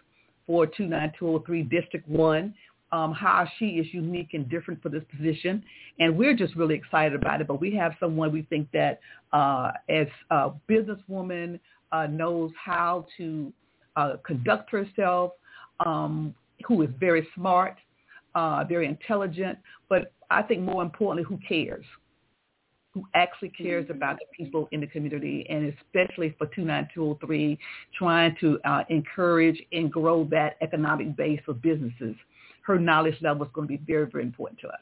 for 0.46 0.66
29203 0.66 1.62
District 1.64 2.08
1, 2.08 2.54
um, 2.92 3.12
how 3.12 3.46
she 3.58 3.66
is 3.66 3.86
unique 3.92 4.30
and 4.32 4.48
different 4.48 4.82
for 4.82 4.88
this 4.88 5.02
position. 5.14 5.62
And 5.98 6.16
we're 6.16 6.34
just 6.34 6.56
really 6.56 6.74
excited 6.74 7.20
about 7.20 7.42
it. 7.42 7.46
But 7.46 7.60
we 7.60 7.74
have 7.74 7.92
someone 8.00 8.32
we 8.32 8.42
think 8.42 8.70
that 8.72 9.00
uh, 9.32 9.72
as 9.90 10.06
a 10.30 10.50
businesswoman 10.68 11.60
uh, 11.92 12.06
knows 12.06 12.50
how 12.62 13.06
to 13.18 13.52
uh, 13.98 14.16
conduct 14.26 14.70
herself, 14.70 15.32
um, 15.84 16.34
who 16.66 16.82
is 16.82 16.88
very 16.98 17.26
smart, 17.34 17.76
uh, 18.34 18.64
very 18.68 18.86
intelligent, 18.86 19.58
but 19.88 20.12
I 20.30 20.42
think 20.42 20.62
more 20.62 20.82
importantly, 20.82 21.24
who 21.28 21.38
cares 21.46 21.84
who 22.94 23.04
actually 23.14 23.50
cares 23.50 23.84
mm-hmm. 23.84 23.98
about 23.98 24.16
the 24.18 24.24
people 24.34 24.66
in 24.72 24.80
the 24.80 24.86
community 24.86 25.46
and 25.50 25.72
especially 25.74 26.34
for 26.38 26.46
29203 26.46 27.58
trying 27.96 28.34
to 28.40 28.58
uh, 28.64 28.82
encourage 28.88 29.62
and 29.72 29.92
grow 29.92 30.26
that 30.30 30.56
economic 30.62 31.14
base 31.14 31.40
of 31.48 31.60
businesses 31.60 32.16
her 32.68 32.78
knowledge 32.78 33.16
level 33.22 33.46
is 33.46 33.50
going 33.54 33.66
to 33.66 33.78
be 33.78 33.82
very, 33.90 34.06
very 34.06 34.22
important 34.22 34.60
to 34.60 34.68
us. 34.68 34.74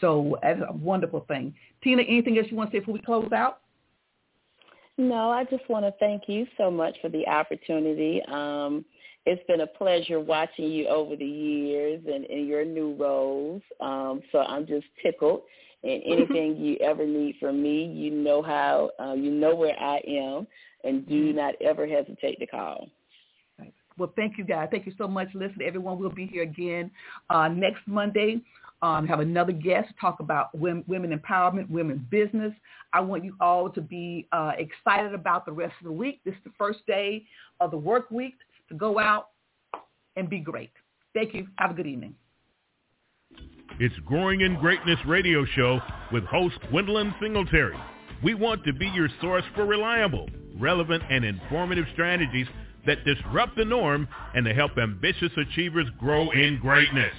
So 0.00 0.36
that's 0.42 0.60
a 0.68 0.72
wonderful 0.72 1.24
thing. 1.28 1.54
Tina, 1.82 2.02
anything 2.02 2.36
else 2.36 2.48
you 2.50 2.56
want 2.56 2.72
to 2.72 2.76
say 2.76 2.80
before 2.80 2.94
we 2.94 3.00
close 3.00 3.30
out? 3.32 3.60
No, 4.96 5.30
I 5.30 5.44
just 5.44 5.68
want 5.68 5.84
to 5.84 5.92
thank 5.98 6.28
you 6.28 6.46
so 6.56 6.70
much 6.70 6.96
for 7.02 7.08
the 7.08 7.26
opportunity. 7.26 8.22
Um, 8.28 8.84
it's 9.26 9.44
been 9.48 9.62
a 9.62 9.66
pleasure 9.66 10.20
watching 10.20 10.70
you 10.70 10.86
over 10.86 11.16
the 11.16 11.24
years 11.24 12.02
and 12.06 12.24
in 12.26 12.46
your 12.46 12.64
new 12.64 12.94
roles. 12.94 13.62
Um, 13.80 14.20
so 14.30 14.38
I'm 14.38 14.66
just 14.66 14.86
tickled. 15.02 15.42
And 15.82 16.02
anything 16.06 16.56
you 16.56 16.76
ever 16.76 17.06
need 17.06 17.36
from 17.40 17.62
me, 17.62 17.86
you 17.86 18.10
know 18.10 18.42
how, 18.42 18.90
uh, 19.00 19.14
you 19.14 19.30
know 19.30 19.54
where 19.54 19.78
I 19.78 20.00
am, 20.06 20.46
and 20.84 21.08
do 21.08 21.28
mm-hmm. 21.28 21.36
not 21.36 21.54
ever 21.60 21.86
hesitate 21.86 22.38
to 22.38 22.46
call. 22.46 22.88
Well, 23.96 24.12
thank 24.16 24.38
you, 24.38 24.44
guys. 24.44 24.68
Thank 24.72 24.86
you 24.86 24.92
so 24.98 25.06
much. 25.06 25.28
Listen, 25.34 25.58
everyone, 25.64 25.98
we'll 25.98 26.10
be 26.10 26.26
here 26.26 26.42
again 26.42 26.90
uh, 27.30 27.48
next 27.48 27.80
Monday. 27.86 28.40
Um, 28.82 29.06
have 29.06 29.20
another 29.20 29.52
guest 29.52 29.88
talk 30.00 30.20
about 30.20 30.56
women, 30.56 30.84
women 30.86 31.18
empowerment, 31.18 31.70
women 31.70 32.06
business. 32.10 32.52
I 32.92 33.00
want 33.00 33.24
you 33.24 33.34
all 33.40 33.70
to 33.70 33.80
be 33.80 34.28
uh, 34.32 34.52
excited 34.58 35.14
about 35.14 35.46
the 35.46 35.52
rest 35.52 35.74
of 35.80 35.86
the 35.86 35.92
week. 35.92 36.20
This 36.24 36.34
is 36.34 36.40
the 36.44 36.52
first 36.58 36.80
day 36.86 37.24
of 37.60 37.70
the 37.70 37.78
work 37.78 38.10
week 38.10 38.34
to 38.68 38.74
go 38.74 38.98
out 38.98 39.28
and 40.16 40.28
be 40.28 40.38
great. 40.38 40.70
Thank 41.14 41.34
you. 41.34 41.46
Have 41.56 41.70
a 41.70 41.74
good 41.74 41.86
evening. 41.86 42.14
It's 43.80 43.94
Growing 44.04 44.42
in 44.42 44.56
Greatness 44.60 44.98
radio 45.06 45.44
show 45.56 45.80
with 46.12 46.24
host 46.24 46.56
Gwendolyn 46.70 47.14
Singletary. 47.20 47.76
We 48.22 48.34
want 48.34 48.64
to 48.64 48.72
be 48.72 48.86
your 48.88 49.08
source 49.20 49.44
for 49.54 49.64
reliable, 49.64 50.28
relevant, 50.58 51.02
and 51.10 51.24
informative 51.24 51.86
strategies 51.92 52.46
that 52.86 53.04
disrupt 53.04 53.56
the 53.56 53.64
norm 53.64 54.06
and 54.34 54.44
to 54.46 54.54
help 54.54 54.78
ambitious 54.78 55.32
achievers 55.36 55.86
grow 55.98 56.30
in 56.30 56.58
greatness. 56.60 57.12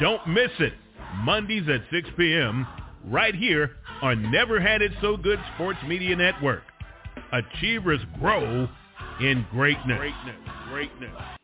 Don't 0.00 0.26
miss 0.26 0.50
it. 0.58 0.72
Mondays 1.16 1.68
at 1.68 1.82
6 1.90 2.08
p.m. 2.16 2.66
right 3.06 3.34
here 3.34 3.72
on 4.02 4.30
Never 4.30 4.60
Had 4.60 4.82
It 4.82 4.92
So 5.00 5.16
Good 5.16 5.38
Sports 5.54 5.78
Media 5.86 6.16
Network. 6.16 6.62
Achievers 7.32 8.00
grow 8.18 8.68
in 9.20 9.46
greatness. 9.50 9.98
Greatness. 9.98 10.36
Greatness. 10.70 11.39